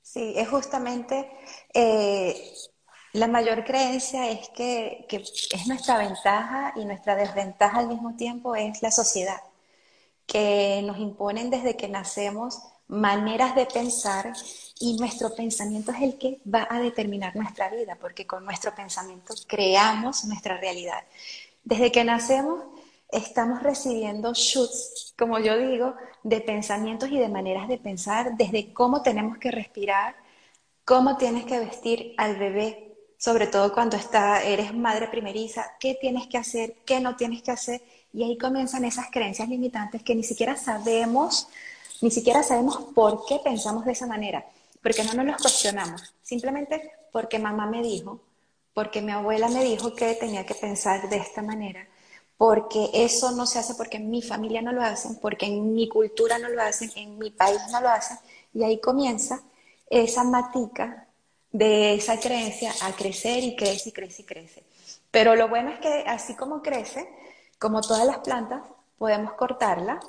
Sí, 0.03 0.35
es 0.37 0.49
justamente 0.49 1.31
la 3.13 3.27
mayor 3.27 3.65
creencia 3.65 4.31
es 4.31 4.49
que, 4.51 5.07
es 5.11 5.67
nuestra 5.67 5.99
ventaja 5.99 6.73
y 6.77 6.85
nuestra 6.85 7.17
desventaja 7.17 7.79
al 7.79 7.89
mismo 7.89 8.15
tiempo 8.15 8.55
es 8.55 8.83
la 8.83 8.91
sociedad, 8.91 9.41
que 10.27 10.81
nos 10.85 10.99
imponen 10.99 11.51
desde 11.51 11.77
que 11.77 11.89
nacemos 11.89 12.61
maneras 12.87 13.55
de 13.55 13.67
pensar 13.67 14.33
y 14.79 14.97
nuestro 14.97 15.35
pensamiento 15.35 15.93
es 15.93 16.03
el 16.03 16.19
que 16.19 16.41
va 16.53 16.67
a 16.71 16.81
determinar 16.81 17.35
nuestra 17.35 17.69
vida, 17.69 17.97
porque 18.01 18.27
con 18.27 18.45
nuestro 18.45 18.75
pensamiento 18.75 19.35
creamos 19.47 20.25
nuestra 20.25 20.57
realidad. 20.57 21.03
Desde 21.65 21.93
que 21.93 22.05
nacemos 22.05 22.65
estamos 23.11 23.63
recibiendo 23.63 24.33
shoots, 24.35 25.15
como 25.19 25.41
yo 25.41 25.59
digo, 25.59 25.95
de 26.23 26.41
pensamientos 26.41 27.11
y 27.11 27.19
de 27.19 27.29
maneras 27.29 27.67
de 27.69 27.79
pensar, 27.79 28.37
desde 28.37 28.73
cómo 28.73 29.03
tenemos 29.03 29.39
que 29.39 29.51
respirar, 29.51 30.15
cómo 30.85 31.17
tienes 31.17 31.45
que 31.45 31.59
vestir 31.59 32.15
al 32.17 32.37
bebé 32.37 32.90
sobre 33.21 33.49
todo 33.49 33.75
cuando 33.75 33.99
está, 33.99 34.43
eres 34.43 34.75
madre 34.75 35.07
primeriza, 35.09 35.75
qué 35.79 35.95
tienes 36.01 36.27
que 36.27 36.39
hacer, 36.39 36.77
qué 36.87 37.01
no 37.01 37.17
tienes 37.17 37.43
que 37.43 37.51
hacer, 37.51 37.83
y 38.15 38.25
ahí 38.25 38.39
comienzan 38.39 38.83
esas 38.87 39.11
creencias 39.11 39.47
limitantes 39.47 40.03
que 40.03 40.15
ni 40.15 40.25
siquiera 40.25 40.57
sabemos, 40.57 41.47
ni 42.01 42.11
siquiera 42.11 42.43
sabemos 42.43 42.79
por 42.95 43.27
qué 43.27 43.39
pensamos 43.45 43.85
de 43.85 43.93
esa 43.93 44.07
manera, 44.07 44.47
porque 44.83 45.05
no 45.05 45.13
nos 45.13 45.27
los 45.27 45.37
cuestionamos, 45.37 46.15
simplemente 46.23 46.93
porque 47.13 47.39
mamá 47.39 47.67
me 47.67 47.83
dijo, 47.83 48.23
porque 48.73 49.03
mi 49.03 49.13
abuela 49.13 49.49
me 49.49 49.65
dijo 49.65 49.95
que 49.95 50.15
tenía 50.15 50.47
que 50.47 50.55
pensar 50.55 51.11
de 51.11 51.19
esta 51.19 51.43
manera, 51.43 51.87
porque 52.39 52.89
eso 52.95 53.33
no 53.33 53.45
se 53.45 53.59
hace 53.59 53.75
porque 53.75 53.99
en 53.99 54.09
mi 54.09 54.23
familia 54.23 54.63
no 54.63 54.73
lo 54.73 54.81
hacen, 54.81 55.17
porque 55.17 55.45
en 55.45 55.75
mi 55.75 55.91
cultura 55.91 56.39
no 56.39 56.49
lo 56.49 56.63
hacen, 56.63 56.91
en 56.97 57.19
mi 57.19 57.31
país 57.31 57.61
no 57.71 57.83
lo 57.83 57.91
hacen, 57.91 58.17
y 58.55 58.65
ahí 58.65 58.81
comienza 58.81 59.43
esa 59.91 60.25
matica 60.25 61.07
de 61.53 61.95
esa 61.95 62.19
creencia 62.19 62.73
a 62.83 62.93
crecer 62.93 63.43
y 63.43 63.57
crece 63.57 63.89
y 63.89 63.93
crece 63.93 64.23
y 64.23 64.25
crece. 64.25 64.65
Pero 65.11 65.35
lo 65.35 65.49
bueno 65.49 65.71
es 65.71 65.81
que 65.81 66.05
así 66.07 66.35
como 66.35 66.63
crece, 66.63 67.09
como 67.59 67.81
todas 67.81 68.07
las 68.07 68.19
plantas, 68.19 68.63
podemos 68.99 69.33
cortarla 69.35 70.01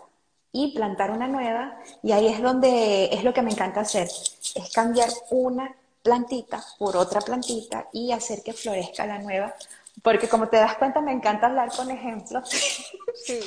y 0.52 0.74
plantar 0.76 1.12
una 1.12 1.28
nueva 1.28 1.80
y 2.04 2.12
ahí 2.12 2.28
es 2.28 2.42
donde 2.42 3.06
es 3.14 3.24
lo 3.24 3.34
que 3.34 3.42
me 3.42 3.52
encanta 3.52 3.82
hacer, 3.82 4.08
es 4.08 4.72
cambiar 4.74 5.10
una 5.30 5.76
plantita 6.04 6.64
por 6.78 6.98
otra 6.98 7.22
plantita 7.22 7.88
y 7.94 8.12
hacer 8.12 8.42
que 8.44 8.54
florezca 8.54 9.06
la 9.06 9.20
nueva. 9.20 9.54
Porque 10.02 10.28
como 10.28 10.48
te 10.48 10.58
das 10.58 10.76
cuenta, 10.76 11.02
me 11.02 11.12
encanta 11.12 11.48
hablar 11.48 11.70
con 11.76 11.90
ejemplos. 11.92 12.50
Sí, 13.14 13.40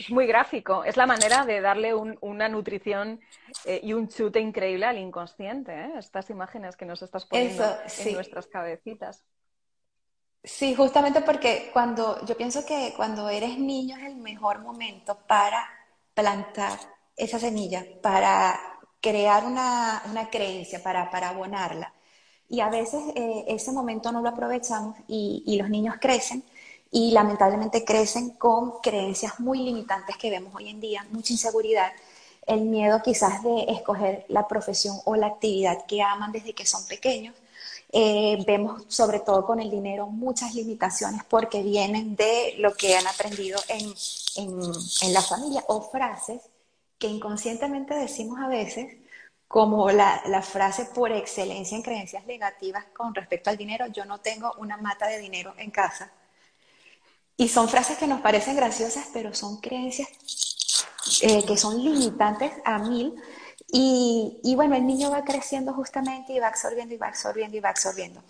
es 0.00 0.10
muy 0.10 0.26
gráfico. 0.26 0.82
Es 0.82 0.96
la 0.96 1.06
manera 1.06 1.46
de 1.46 1.60
darle 1.60 1.94
una 1.94 2.48
nutrición 2.48 3.20
eh, 3.64 3.80
y 3.80 3.92
un 3.92 4.08
chute 4.08 4.40
increíble 4.40 4.86
al 4.86 4.98
inconsciente, 4.98 5.72
¿eh? 5.72 5.92
estas 5.96 6.30
imágenes 6.30 6.76
que 6.76 6.84
nos 6.84 7.00
estás 7.00 7.24
poniendo 7.24 7.64
en 8.00 8.14
nuestras 8.14 8.48
cabecitas. 8.48 9.24
Sí, 10.42 10.74
justamente 10.74 11.22
porque 11.22 11.70
cuando 11.72 12.22
yo 12.26 12.36
pienso 12.36 12.66
que 12.66 12.92
cuando 12.96 13.30
eres 13.30 13.56
niño 13.58 13.96
es 13.96 14.02
el 14.02 14.16
mejor 14.16 14.58
momento 14.58 15.16
para 15.26 15.66
plantar 16.12 16.78
esa 17.16 17.38
semilla, 17.38 17.82
para 18.02 18.60
crear 19.00 19.44
una, 19.44 20.02
creencia, 20.30 20.82
para, 20.82 21.10
para, 21.10 21.30
abonarla. 21.30 21.93
Y 22.54 22.60
a 22.60 22.68
veces 22.68 23.02
eh, 23.16 23.46
ese 23.48 23.72
momento 23.72 24.12
no 24.12 24.22
lo 24.22 24.28
aprovechamos 24.28 24.96
y, 25.08 25.56
los 25.58 25.68
niños 25.68 25.96
crecen 26.00 26.44
y 26.92 27.10
lamentablemente 27.10 27.84
crecen 27.84 28.30
con 28.30 28.74
creencias 28.80 29.40
muy 29.40 29.58
limitantes 29.58 30.16
que 30.16 30.30
vemos 30.30 30.54
hoy 30.54 30.68
en 30.68 30.80
día, 30.80 31.04
mucha 31.10 31.32
inseguridad 31.32 31.90
el 32.46 32.60
miedo 32.60 33.02
quizás 33.02 33.42
de 33.42 33.64
escoger 33.70 34.24
la 34.28 34.46
profesión 34.46 34.96
o 35.04 35.16
la 35.16 35.26
actividad 35.26 35.84
que 35.86 36.00
aman 36.00 36.30
desde 36.30 36.52
que 36.52 36.64
son 36.64 36.86
pequeños. 36.86 37.34
Eh, 37.90 38.44
vemos 38.46 38.84
sobre 38.86 39.18
todo 39.18 39.44
con 39.44 39.58
el 39.58 39.68
dinero 39.68 40.06
muchas 40.06 40.54
limitaciones 40.54 41.22
porque 41.24 41.60
vienen 41.60 42.14
de 42.14 42.54
lo 42.58 42.74
que 42.74 42.96
han 42.96 43.06
aprendido 43.08 43.58
en, 43.66 43.92
en, 44.36 45.12
la 45.12 45.22
familia 45.22 45.64
o 45.66 45.80
frases 45.80 46.40
que 46.98 47.08
inconscientemente 47.08 47.94
decimos 47.94 48.38
a 48.40 48.46
veces 48.46 48.94
como 49.54 49.88
la, 49.92 50.20
la, 50.26 50.42
frase 50.42 50.86
por 50.86 51.12
excelencia 51.12 51.76
en 51.76 51.82
creencias 51.84 52.26
negativas 52.26 52.86
con 52.86 53.14
respecto 53.14 53.50
al 53.50 53.56
dinero, 53.56 53.86
yo 53.86 54.04
no 54.04 54.18
tengo 54.18 54.52
una 54.58 54.76
mata 54.78 55.06
de 55.06 55.20
dinero 55.20 55.54
en 55.58 55.70
casa. 55.70 56.10
Y 57.36 57.48
son 57.48 57.68
frases 57.68 57.96
que 57.96 58.08
nos 58.08 58.20
parecen 58.20 58.56
graciosas, 58.56 59.10
pero 59.12 59.32
son 59.32 59.60
creencias 59.60 60.08
eh, 61.22 61.46
que 61.46 61.56
son 61.56 61.84
limitantes 61.84 62.50
a 62.64 62.80
mil. 62.80 63.14
Y, 63.70 64.40
y, 64.42 64.56
bueno, 64.56 64.74
el 64.74 64.88
niño 64.88 65.12
va 65.12 65.22
creciendo 65.22 65.72
justamente 65.72 66.32
y 66.32 66.40
va 66.40 66.48
absorbiendo 66.48 66.92
y 66.92 66.98
va 66.98 67.06
absorbiendo 67.06 67.56
y 67.56 67.60
va 67.60 67.68
absorbiendo. 67.68 68.24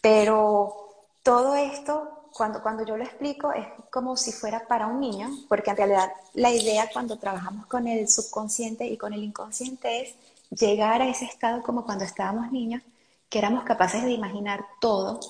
Pero 0.00 1.04
todo 1.22 1.54
esto, 1.54 2.30
cuando, 2.32 2.62
cuando 2.62 2.86
yo 2.86 2.96
lo 2.96 3.04
explico, 3.04 3.52
es 3.52 3.66
como 3.90 4.16
si 4.16 4.32
fuera 4.32 4.66
para 4.66 4.86
un 4.86 5.00
niño, 5.00 5.28
porque 5.50 5.68
en 5.68 5.76
realidad 5.76 6.10
la 6.32 6.50
idea 6.50 6.88
cuando 6.90 7.18
trabajamos 7.18 7.66
con 7.66 7.86
el 7.86 8.08
subconsciente 8.08 8.86
y 8.86 8.96
con 8.96 9.12
el 9.12 9.22
inconsciente 9.22 10.00
es 10.00 10.14
llegar 10.54 11.02
a 11.02 11.08
ese 11.08 11.24
estado 11.24 11.62
como 11.62 11.84
cuando 11.84 12.04
estábamos 12.04 12.52
niños, 12.52 12.82
que 13.28 13.38
éramos 13.38 13.64
capaces 13.64 14.04
de 14.04 14.12
imaginar 14.12 14.64
todo 14.80 15.20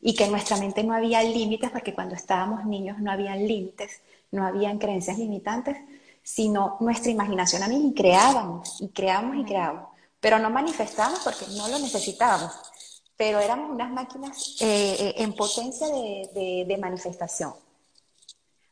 y 0.00 0.14
que 0.14 0.24
en 0.24 0.30
nuestra 0.30 0.56
mente 0.56 0.84
no 0.84 0.94
había 0.94 1.22
límites, 1.22 1.70
porque 1.70 1.94
cuando 1.94 2.14
estábamos 2.14 2.64
niños 2.64 2.98
no 3.00 3.10
había 3.10 3.34
límites, 3.34 4.00
no 4.30 4.46
habían 4.46 4.78
creencias 4.78 5.18
limitantes, 5.18 5.76
sino 6.22 6.76
nuestra 6.80 7.10
imaginación 7.10 7.62
a 7.62 7.68
mí 7.68 7.88
y 7.88 7.94
creábamos, 7.94 8.80
y 8.80 8.88
creábamos 8.88 9.36
y 9.38 9.44
creábamos. 9.44 9.88
Pero 10.20 10.38
no 10.38 10.50
manifestábamos 10.50 11.20
porque 11.20 11.46
no 11.56 11.68
lo 11.68 11.78
necesitábamos, 11.78 12.52
pero 13.16 13.40
éramos 13.40 13.70
unas 13.70 13.90
máquinas 13.90 14.56
eh, 14.60 14.96
eh, 15.00 15.14
en 15.16 15.32
potencia 15.32 15.86
de, 15.88 16.78
manifestación. 16.80 17.54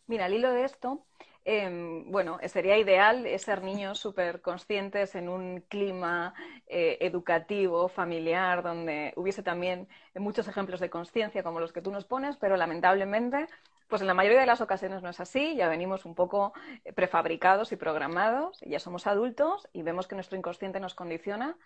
Mira, 0.06 0.26
al 0.26 0.34
hilo 0.34 0.52
de 0.52 0.64
esto, 0.64 1.05
Em, 1.48 2.10
bueno, 2.10 2.40
sería 2.48 2.76
ideal 2.76 3.24
ser 3.38 3.62
niños 3.62 4.00
súper 4.00 4.40
conscientes 4.40 5.14
en 5.14 5.28
un 5.28 5.60
clima 5.68 6.34
eh, 6.66 6.98
educativo, 7.00 7.86
familiar, 7.86 8.64
donde 8.64 9.12
hubiese 9.14 9.44
también 9.44 9.86
muchos 10.16 10.48
ejemplos 10.48 10.80
de 10.80 10.90
conciencia 10.90 11.44
como 11.44 11.60
los 11.60 11.72
que 11.72 11.80
tú 11.80 11.92
nos 11.92 12.04
pones, 12.04 12.36
pero 12.36 12.56
lamentablemente, 12.56 13.46
pues 13.86 14.02
en 14.02 14.08
la 14.08 14.14
mayoría 14.14 14.40
de 14.40 14.46
las 14.46 14.60
ocasiones 14.60 15.04
no 15.04 15.10
es 15.10 15.20
así, 15.20 15.54
ya 15.54 15.68
venimos 15.68 16.04
un 16.04 16.16
poco 16.16 16.52
eh, 16.84 16.92
prefabricados 16.92 17.70
y 17.70 17.76
programados, 17.76 18.58
ya 18.66 18.80
somos 18.80 19.06
adultos 19.06 19.68
y 19.72 19.82
vemos 19.82 20.08
que 20.08 20.16
nuestro 20.16 20.36
inconsciente 20.36 20.80
nos 20.80 20.96
condiciona. 20.96 21.56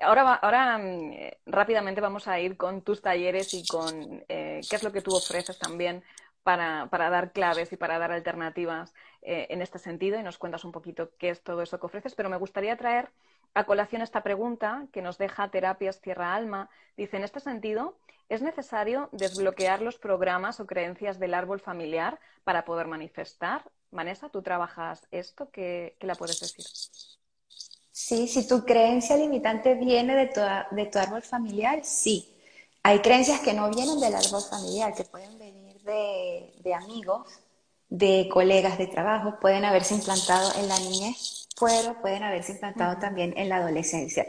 Ahora, 0.00 0.34
ahora 0.34 0.78
mm, 0.78 1.12
eh, 1.12 1.38
rápidamente 1.46 2.00
vamos 2.00 2.26
a 2.26 2.40
ir 2.40 2.56
con 2.56 2.82
tus 2.82 3.02
talleres 3.02 3.54
y 3.54 3.64
con 3.68 4.24
qué 4.26 4.60
es 4.68 4.82
lo 4.82 4.90
que 4.90 5.00
tú 5.00 5.14
ofreces 5.14 5.60
también 5.60 6.02
para, 6.48 7.10
dar 7.10 7.32
claves 7.32 7.70
y 7.74 7.76
para 7.76 7.98
dar 7.98 8.10
alternativas 8.10 8.94
eh, 9.20 9.48
en 9.50 9.60
este 9.60 9.78
sentido 9.78 10.18
y 10.18 10.22
nos 10.22 10.38
cuentas 10.38 10.64
un 10.64 10.72
poquito 10.72 11.10
qué 11.18 11.28
es 11.28 11.42
todo 11.42 11.60
eso 11.60 11.78
que 11.78 11.84
ofreces. 11.84 12.14
Pero 12.14 12.30
me 12.30 12.38
gustaría 12.38 12.74
traer 12.78 13.10
a 13.52 13.64
colación 13.64 14.00
esta 14.00 14.22
pregunta 14.22 14.86
que 14.90 15.02
nos 15.02 15.18
deja 15.18 15.50
Terapias 15.50 16.00
Tierra 16.00 16.34
Alma. 16.34 16.70
Dice, 16.96 17.18
en 17.18 17.24
este 17.24 17.40
sentido, 17.40 17.98
¿es 18.30 18.40
necesario 18.40 19.10
desbloquear 19.12 19.82
los 19.82 19.98
programas 19.98 20.58
o 20.58 20.66
creencias 20.66 21.18
del 21.18 21.34
árbol 21.34 21.60
familiar 21.60 22.18
para 22.44 22.64
poder 22.64 22.86
manifestar? 22.86 23.70
Vanessa, 23.90 24.30
¿tú 24.30 24.40
trabajas 24.40 25.06
esto? 25.10 25.50
¿Qué, 25.50 25.96
la 26.00 26.14
puedes 26.14 26.40
decir? 26.40 26.64
Sí, 27.92 28.26
si 28.26 28.48
tu 28.48 28.64
creencia 28.64 29.18
limitante 29.18 29.74
viene 29.74 30.16
de 30.16 30.26
tu, 30.28 30.40
de 30.74 30.86
tu 30.86 30.98
árbol 30.98 31.20
familiar, 31.20 31.84
sí. 31.84 32.34
Hay 32.82 33.00
creencias 33.00 33.40
que 33.40 33.52
no 33.52 33.68
vienen 33.68 34.00
del 34.00 34.14
árbol 34.14 34.40
familiar, 34.48 34.94
que 34.94 35.04
pueden 35.04 35.38
venir 35.38 35.47
de, 35.88 36.74
amigos, 36.74 37.26
de 37.88 38.28
colegas 38.32 38.78
de 38.78 38.86
trabajo, 38.86 39.38
pueden 39.40 39.64
haberse 39.64 39.94
implantado 39.94 40.52
en 40.58 40.68
la 40.68 40.78
niñez, 40.78 41.48
pero 41.58 42.00
pueden 42.00 42.22
haberse 42.22 42.52
implantado 42.52 42.98
también 42.98 43.34
en 43.36 43.48
la 43.48 43.56
adolescencia. 43.56 44.26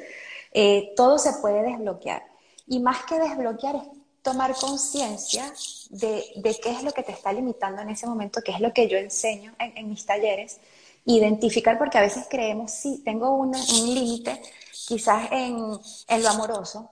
Eh, 0.54 0.93
todo 0.95 1.19
se 1.19 1.34
puede 1.41 1.62
desbloquear. 1.63 2.24
Y 2.67 2.80
más 2.80 3.04
que 3.06 3.19
desbloquear 3.19 3.76
es 3.76 3.84
tomar 4.22 4.54
conciencia 4.56 5.52
de, 5.89 6.24
qué 6.62 6.72
es 6.72 6.84
lo 6.84 6.91
que 6.91 7.04
te 7.04 7.12
está 7.12 7.34
limitando 7.34 7.82
en 7.82 7.89
ese 7.89 8.08
momento, 8.08 8.41
qué 8.43 8.52
es 8.52 8.60
lo 8.60 8.74
que 8.74 8.88
yo 8.88 8.98
enseño 8.98 9.54
en, 9.60 9.89
mis 9.89 10.06
talleres, 10.06 10.60
identificar, 11.06 11.78
porque 11.78 11.98
a 11.98 12.02
veces 12.02 12.28
creemos, 12.30 12.72
sí, 12.72 13.02
tengo 13.04 13.34
un, 13.34 13.56
un 13.56 13.93
límite, 13.93 14.41
quizás 14.88 15.32
en, 15.32 15.80
en, 16.08 16.24
lo 16.24 16.30
amoroso, 16.30 16.91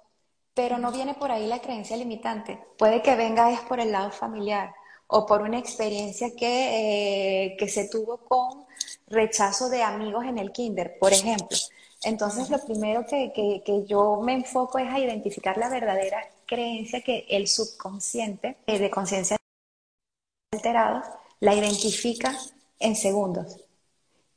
pero 0.58 0.80
no 0.80 0.91
viene 0.91 1.13
por 1.13 1.32
ahí 1.32 1.46
la 1.46 1.62
creencia 1.62 1.96
limitante. 1.96 2.58
Puede 2.80 3.04
que 3.04 3.15
venga 3.15 3.52
es 3.52 3.60
por 3.62 3.80
el 3.80 3.91
lado 3.91 4.10
familiar 4.10 4.74
o 5.06 5.24
por 5.28 5.43
una 5.43 5.60
experiencia 5.60 6.36
que, 6.36 7.52
eh, 7.52 7.58
que 7.58 7.70
se 7.70 7.88
tuvo 7.88 8.17
con 8.17 8.65
rechazo 9.06 9.70
de 9.70 9.84
amigos 9.84 10.26
en 10.26 10.39
el 10.39 10.52
kinder, 10.52 10.98
por 10.98 11.13
ejemplo. 11.13 11.56
Entonces, 12.04 12.50
lo 12.50 12.58
primero 12.65 13.06
que, 13.06 13.32
que, 13.63 13.86
yo 13.86 14.20
me 14.24 14.34
enfoco 14.34 14.80
es 14.80 14.91
a 14.91 15.00
identificar 15.00 15.60
la 15.60 15.70
verdadera 15.70 16.28
creencia 16.48 17.02
que 17.02 17.28
el 17.30 17.48
subconsciente 17.48 18.58
eh, 18.65 18.80
de 18.80 18.89
conciencia 18.89 19.38
alterada 20.52 21.20
la 21.39 21.54
identifica 21.54 22.36
en 22.80 22.96
segundos. 22.96 23.58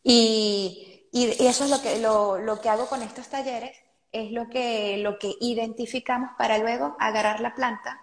Y, 0.03 1.07
y, 1.13 1.47
eso 1.47 1.65
es 1.65 1.71
lo 1.71 1.81
que, 1.81 1.99
lo, 1.99 2.37
lo 2.37 2.61
que 2.61 2.69
hago 2.69 2.87
con 2.89 3.01
estos 3.01 3.29
talleres, 3.29 3.75
es 4.13 4.33
lo 4.33 4.49
que, 4.49 4.99
lo 4.99 5.19
que 5.19 5.35
identificamos 5.41 6.31
para 6.37 6.59
luego 6.59 6.97
agarrar 6.99 7.41
la 7.41 7.55
planta. 7.55 8.01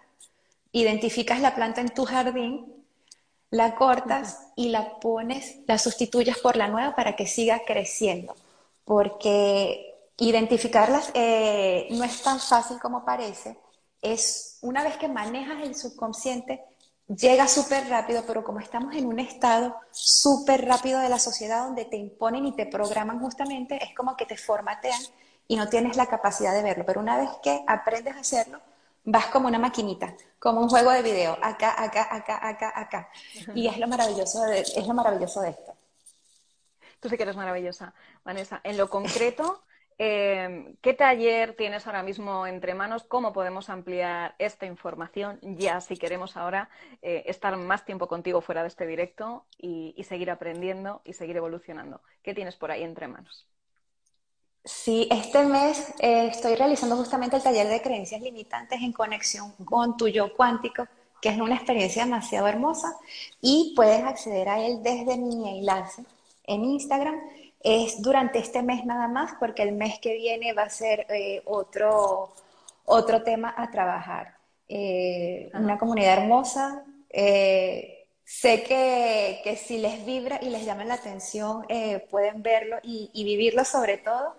Identificas 0.71 1.41
la 1.41 1.55
planta 1.55 1.81
en 1.81 1.89
tu 1.89 2.05
jardín, 2.05 2.85
la 3.49 3.75
cortas 3.75 4.51
y 4.55 4.69
la 4.69 4.99
pones, 4.99 5.59
la 5.67 5.77
sustituyes 5.77 6.37
por 6.39 6.55
la 6.57 6.67
nueva 6.67 6.95
para 6.95 7.15
que 7.15 7.27
siga 7.27 7.61
creciendo. 7.65 8.35
Porque 8.85 9.95
identificarlas 10.17 11.11
eh, 11.13 11.87
no 11.91 12.03
es 12.03 12.21
tan 12.21 12.39
fácil 12.39 12.79
como 12.79 13.05
parece. 13.05 13.57
Es 14.01 14.59
una 14.61 14.83
vez 14.83 14.97
que 14.97 15.07
manejas 15.07 15.63
el 15.63 15.75
subconsciente, 15.75 16.61
llega 17.07 17.47
súper 17.47 17.87
rápido, 17.89 18.23
pero 18.27 18.43
como 18.43 18.59
estamos 18.59 18.95
en 18.95 19.05
un 19.07 19.19
estado 19.19 19.75
súper 19.91 20.65
rápido 20.65 20.99
de 20.99 21.09
la 21.09 21.19
sociedad 21.19 21.65
donde 21.65 21.85
te 21.85 21.97
imponen 21.97 22.45
y 22.45 22.55
te 22.55 22.65
programan 22.65 23.19
justamente, 23.19 23.83
es 23.83 23.95
como 23.95 24.15
que 24.15 24.25
te 24.25 24.37
formatean 24.37 24.99
y 25.47 25.55
no 25.55 25.69
tienes 25.69 25.95
la 25.95 26.07
capacidad 26.07 26.53
de 26.53 26.63
verlo. 26.63 26.85
Pero 26.85 26.99
una 26.99 27.17
vez 27.17 27.29
que 27.41 27.63
aprendes 27.67 28.15
a 28.15 28.19
hacerlo, 28.19 28.59
vas 29.03 29.27
como 29.27 29.47
una 29.47 29.59
maquinita, 29.59 30.13
como 30.39 30.61
un 30.61 30.69
juego 30.69 30.91
de 30.91 31.01
video, 31.01 31.37
acá, 31.41 31.81
acá, 31.81 32.07
acá, 32.11 32.39
acá, 32.47 32.73
acá. 32.75 33.09
Y 33.55 33.67
es 33.67 33.77
lo 33.77 33.87
maravilloso 33.87 34.43
de, 34.43 34.59
es 34.59 34.87
lo 34.87 34.93
maravilloso 34.93 35.41
de 35.41 35.51
esto. 35.51 35.75
Tú 36.99 37.09
sí 37.09 37.15
que 37.15 37.23
eres 37.23 37.37
maravillosa, 37.37 37.93
Vanessa. 38.25 38.59
En 38.63 38.75
lo 38.75 38.89
concreto, 38.89 39.63
eh, 39.97 40.75
¿qué 40.81 40.93
taller 40.93 41.55
tienes 41.55 41.87
ahora 41.87 42.03
mismo 42.03 42.47
entre 42.47 42.73
manos? 42.73 43.03
¿Cómo 43.03 43.31
podemos 43.31 43.69
ampliar 43.69 44.35
esta 44.39 44.65
información 44.65 45.39
ya 45.41 45.79
si 45.79 45.95
queremos 45.95 46.35
ahora 46.35 46.69
eh, 47.01 47.23
estar 47.27 47.55
más 47.55 47.85
tiempo 47.85 48.07
contigo 48.07 48.41
fuera 48.41 48.63
de 48.63 48.67
este 48.67 48.85
directo 48.85 49.45
y 49.57 50.03
seguir 50.03 50.31
aprendiendo 50.31 51.01
y 51.05 51.13
seguir 51.13 51.37
evolucionando? 51.37 52.01
¿Qué 52.23 52.33
tienes 52.33 52.57
por 52.57 52.71
ahí 52.71 52.83
entre 52.83 53.07
manos? 53.07 53.47
Sí, 54.67 55.07
este 55.09 55.45
mes 55.45 55.93
eh, 55.99 56.27
estoy 56.27 56.55
realizando 56.55 56.97
justamente 56.97 57.37
el 57.37 57.43
taller 57.43 57.69
de 57.69 57.81
creencias 57.81 58.19
limitantes 58.21 58.81
en 58.81 58.91
conexión 58.91 59.53
con 59.63 59.95
tu 59.95 60.09
yo 60.09 60.33
cuántico, 60.35 60.85
que 61.21 61.29
es 61.29 61.39
una 61.39 61.55
experiencia 61.55 62.03
demasiado 62.03 62.47
hermosa 62.47 62.93
y 63.39 63.73
puedes 63.77 64.03
acceder 64.03 64.49
a 64.49 64.59
él 64.59 64.83
desde 64.83 65.17
mi 65.17 65.57
enlace 65.59 66.03
en 66.43 66.65
Instagram. 66.65 67.15
Es 67.61 68.01
durante 68.01 68.39
este 68.39 68.61
mes 68.61 68.83
nada 68.85 69.07
más, 69.07 69.35
porque 69.39 69.63
el 69.63 69.71
mes 69.71 69.99
que 69.99 70.15
viene 70.15 70.51
va 70.51 70.63
a 70.63 70.69
ser 70.69 71.05
eh, 71.09 71.41
otro, 71.45 72.33
otro 72.85 73.23
tema 73.23 73.53
a 73.55 73.71
trabajar. 73.71 74.35
Eh, 74.67 75.49
una 75.53 75.77
comunidad 75.77 76.23
hermosa. 76.23 76.83
sé 77.09 78.63
que, 78.63 79.59
si 79.65 79.77
les 79.77 80.05
vibra 80.05 80.39
y 80.41 80.49
les 80.49 80.65
llama 80.65 80.83
la 80.83 80.95
atención, 80.95 81.65
pueden 82.11 82.43
verlo 82.43 82.77
y, 82.83 83.09
y 83.13 83.23
vivirlo 83.23 83.63
sobre 83.63 83.97
todo 83.97 84.35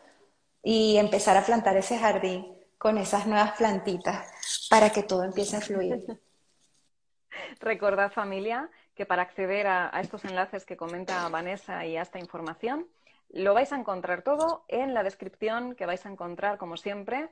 y 0.70 0.98
empezar 0.98 1.34
a 1.34 1.46
plantar 1.46 1.78
ese 1.78 1.98
jardín 1.98 2.54
con 2.76 2.98
esas 2.98 3.26
nuevas 3.26 3.52
plantitas 3.52 4.68
para 4.68 4.90
que 4.90 5.02
todo 5.02 5.24
empiece 5.24 5.56
a 5.56 5.62
fluir. 5.62 6.04
Recordad 7.60 8.12
familia 8.12 8.68
que 8.94 9.06
para 9.06 9.22
acceder 9.22 9.66
a, 9.66 9.98
estos 10.02 10.26
enlaces 10.26 10.66
que 10.66 10.76
comenta 10.76 11.26
Vanessa 11.30 11.86
y 11.86 11.96
a 11.96 12.02
esta 12.02 12.18
información, 12.18 12.86
lo 13.30 13.54
vais 13.54 13.72
a 13.72 13.76
encontrar 13.76 14.20
todo 14.20 14.66
en 14.68 14.92
la 14.92 15.02
descripción 15.02 15.74
que 15.74 15.86
vais 15.86 16.04
a 16.04 16.10
encontrar, 16.10 16.58
como 16.58 16.76
siempre, 16.76 17.30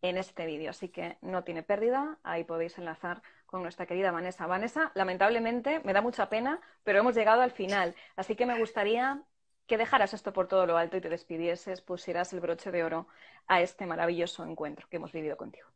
en 0.00 0.16
este 0.16 0.46
vídeo. 0.46 0.70
Así 0.70 0.88
que 0.88 1.18
no 1.22 1.42
tiene 1.42 1.64
pérdida, 1.64 2.18
ahí 2.22 2.44
podéis 2.44 2.78
enlazar 2.78 3.20
con 3.46 3.62
nuestra 3.62 3.86
querida 3.86 4.12
Vanessa. 4.12 4.46
Vanessa, 4.46 4.92
lamentablemente, 4.94 5.80
me 5.80 5.92
da 5.92 6.02
mucha 6.02 6.28
pena, 6.28 6.60
pero 6.84 7.00
hemos 7.00 7.16
llegado 7.16 7.42
al 7.42 7.50
final. 7.50 7.96
Así 8.14 8.36
que 8.36 8.46
me 8.46 8.56
gustaría 8.60 9.24
que 9.66 9.78
dejaras 9.78 10.14
esto 10.14 10.32
por 10.32 10.48
todo 10.48 10.66
lo 10.66 10.76
alto 10.76 10.96
y 10.96 11.00
te 11.00 11.08
despidieses, 11.08 11.80
pusieras 11.80 12.32
el 12.32 12.40
broche 12.40 12.70
de 12.70 12.84
oro 12.84 13.08
a 13.46 13.60
este 13.60 13.86
maravilloso 13.86 14.44
encuentro 14.44 14.86
que 14.88 14.96
hemos 14.96 15.12
vivido 15.12 15.36
contigo. 15.36 15.68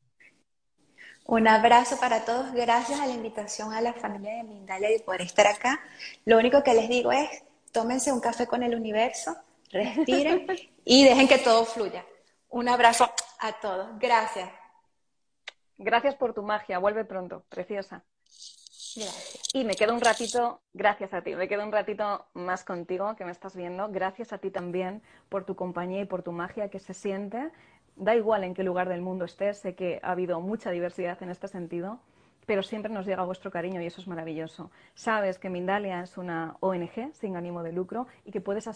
Un 1.27 1.47
abrazo 1.47 1.99
para 2.01 2.25
todos. 2.25 2.53
Gracias 2.53 2.99
a 2.99 3.07
la 3.07 3.13
invitación 3.13 3.73
a 3.73 3.81
la 3.81 3.93
familia 3.93 4.37
de 4.37 4.43
Mindalia 4.45 4.95
y 4.95 4.99
por 5.01 5.21
estar 5.21 5.47
acá. 5.47 5.81
Lo 6.25 6.39
único 6.39 6.63
que 6.63 6.75
les 6.75 6.89
digo 6.89 7.13
es, 7.13 7.45
tómense 7.73 8.13
un 8.13 8.21
café 8.21 8.47
con 8.47 8.63
el 8.63 8.75
universo, 8.75 9.37
respiren 9.71 10.47
y 10.85 11.05
dejen 11.05 11.29
que 11.29 11.39
todo 11.39 11.65
fluya. 11.65 12.05
Un 12.49 12.69
abrazo 12.69 13.09
a 13.39 13.53
todos. 13.61 13.99
Gracias. 13.99 14.51
Gracias 15.79 16.15
por 16.17 16.35
tu 16.35 16.43
magia. 16.43 16.79
Vuelve 16.79 17.05
pronto. 17.05 17.45
Preciosa. 17.49 18.03
Y 19.53 19.65
me 19.65 19.75
quedo 19.75 19.95
un 19.95 20.01
ratito, 20.01 20.61
gracias 20.73 21.13
a 21.15 21.23
ti, 21.23 21.35
me 21.35 21.49
quedo 21.49 21.65
un 21.65 21.73
ratito 21.73 22.27
más 22.35 22.65
contigo 22.65 23.15
que 23.17 23.25
me 23.25 23.31
estás 23.31 23.55
viendo. 23.55 23.89
Gracias 23.91 24.33
a 24.33 24.39
ti 24.39 24.51
también 24.51 25.03
por 25.29 25.45
tu 25.45 25.55
compañía 25.55 26.01
y 26.01 26.07
por 26.07 26.23
tu 26.23 26.33
magia 26.33 26.71
que 26.71 26.81
se 26.81 26.95
siente. 26.95 27.51
Da 27.97 28.17
igual 28.17 28.45
en 28.45 28.55
qué 28.55 28.63
lugar 28.65 28.89
del 28.89 29.03
mundo 29.03 29.25
estés, 29.25 29.59
sé 29.59 29.75
que 29.75 30.01
ha 30.03 30.13
habido 30.13 30.41
mucha 30.41 30.71
diversidad 30.71 31.23
en 31.23 31.31
este 31.31 31.49
sentido, 31.49 32.01
pero 32.47 32.63
siempre 32.63 32.91
nos 32.93 33.07
llega 33.07 33.23
vuestro 33.25 33.51
cariño 33.51 33.81
y 33.81 33.87
eso 33.87 34.01
es 34.01 34.09
maravilloso. 34.09 34.71
Sabes 34.95 35.39
que 35.39 35.51
Mindalia 35.51 36.01
es 36.03 36.17
una 36.17 36.57
ONG 36.61 37.13
sin 37.13 37.37
ánimo 37.37 37.63
de 37.63 37.73
lucro 37.73 38.07
y 38.25 38.33
que 38.33 38.41
puedes 38.41 38.69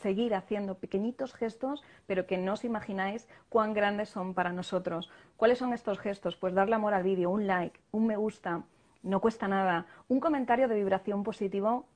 seguir 0.00 0.34
haciendo 0.34 0.76
pequeñitos 0.76 1.34
gestos, 1.34 1.82
pero 2.06 2.26
que 2.26 2.38
no 2.38 2.52
os 2.52 2.64
imagináis 2.64 3.26
cuán 3.48 3.74
grandes 3.74 4.08
son 4.10 4.32
para 4.34 4.52
nosotros. 4.52 5.10
¿Cuáles 5.36 5.58
son 5.58 5.72
estos 5.72 5.98
gestos? 5.98 6.36
Pues 6.36 6.54
darle 6.54 6.76
amor 6.76 6.94
al 6.94 7.02
vídeo, 7.02 7.30
un 7.30 7.46
like, 7.46 7.80
un 7.90 8.06
me 8.06 8.16
gusta, 8.16 8.62
no 9.02 9.20
cuesta 9.20 9.48
nada. 9.48 9.86
Un 10.08 10.20
comentario 10.20 10.68
de 10.68 10.74
vibración 10.76 11.22
positivo 11.22 11.86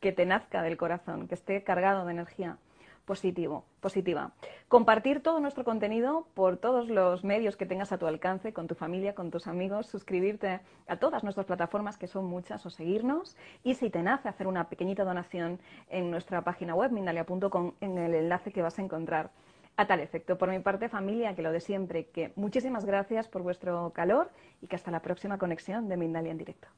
que 0.00 0.12
te 0.12 0.26
nazca 0.26 0.62
del 0.62 0.76
corazón, 0.76 1.28
que 1.28 1.34
esté 1.34 1.62
cargado 1.64 2.04
de 2.06 2.12
energía. 2.12 2.58
positivo, 3.04 3.64
positiva. 3.80 4.30
Compartir 4.68 5.22
todo 5.22 5.40
nuestro 5.40 5.64
contenido 5.64 6.28
por 6.34 6.56
todos 6.56 6.88
los 6.88 7.24
medios 7.24 7.56
que 7.56 7.66
tengas 7.66 7.90
a 7.90 7.98
tu 7.98 8.06
alcance, 8.06 8.52
con 8.52 8.68
tu 8.68 8.76
familia, 8.76 9.14
con 9.14 9.30
tus 9.30 9.48
amigos, 9.48 9.86
suscribirte 9.86 10.60
a 10.86 10.96
todas 10.96 11.24
nuestras 11.24 11.46
plataformas, 11.46 11.98
que 11.98 12.06
son 12.06 12.26
muchas, 12.26 12.64
o 12.64 12.70
seguirnos. 12.70 13.36
Y 13.64 13.74
si 13.74 13.90
te 13.90 14.02
nace 14.02 14.28
hacer 14.28 14.46
una 14.46 14.68
pequeñita 14.68 15.04
donación 15.04 15.58
en 15.88 16.12
nuestra 16.12 16.42
página 16.42 16.76
web, 16.76 16.92
mindalia.com, 16.92 17.72
en 17.80 17.98
el 17.98 18.14
enlace 18.14 18.52
que 18.52 18.62
vas 18.62 18.78
a 18.78 18.82
encontrar. 18.82 19.30
A 19.76 19.86
tal 19.86 20.00
efecto, 20.00 20.36
por 20.36 20.50
mi 20.50 20.58
parte, 20.58 20.88
familia, 20.88 21.34
que 21.34 21.42
lo 21.42 21.50
de 21.50 21.60
siempre, 21.60 22.06
que 22.08 22.32
muchísimas 22.36 22.84
gracias 22.84 23.28
por 23.28 23.42
vuestro 23.42 23.90
calor 23.94 24.30
y 24.60 24.66
que 24.66 24.76
hasta 24.76 24.90
la 24.90 25.00
próxima 25.00 25.38
conexión 25.38 25.88
de 25.88 25.96
Mindalia 25.96 26.30
en 26.30 26.38
directo. 26.38 26.68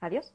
Adiós. 0.00 0.34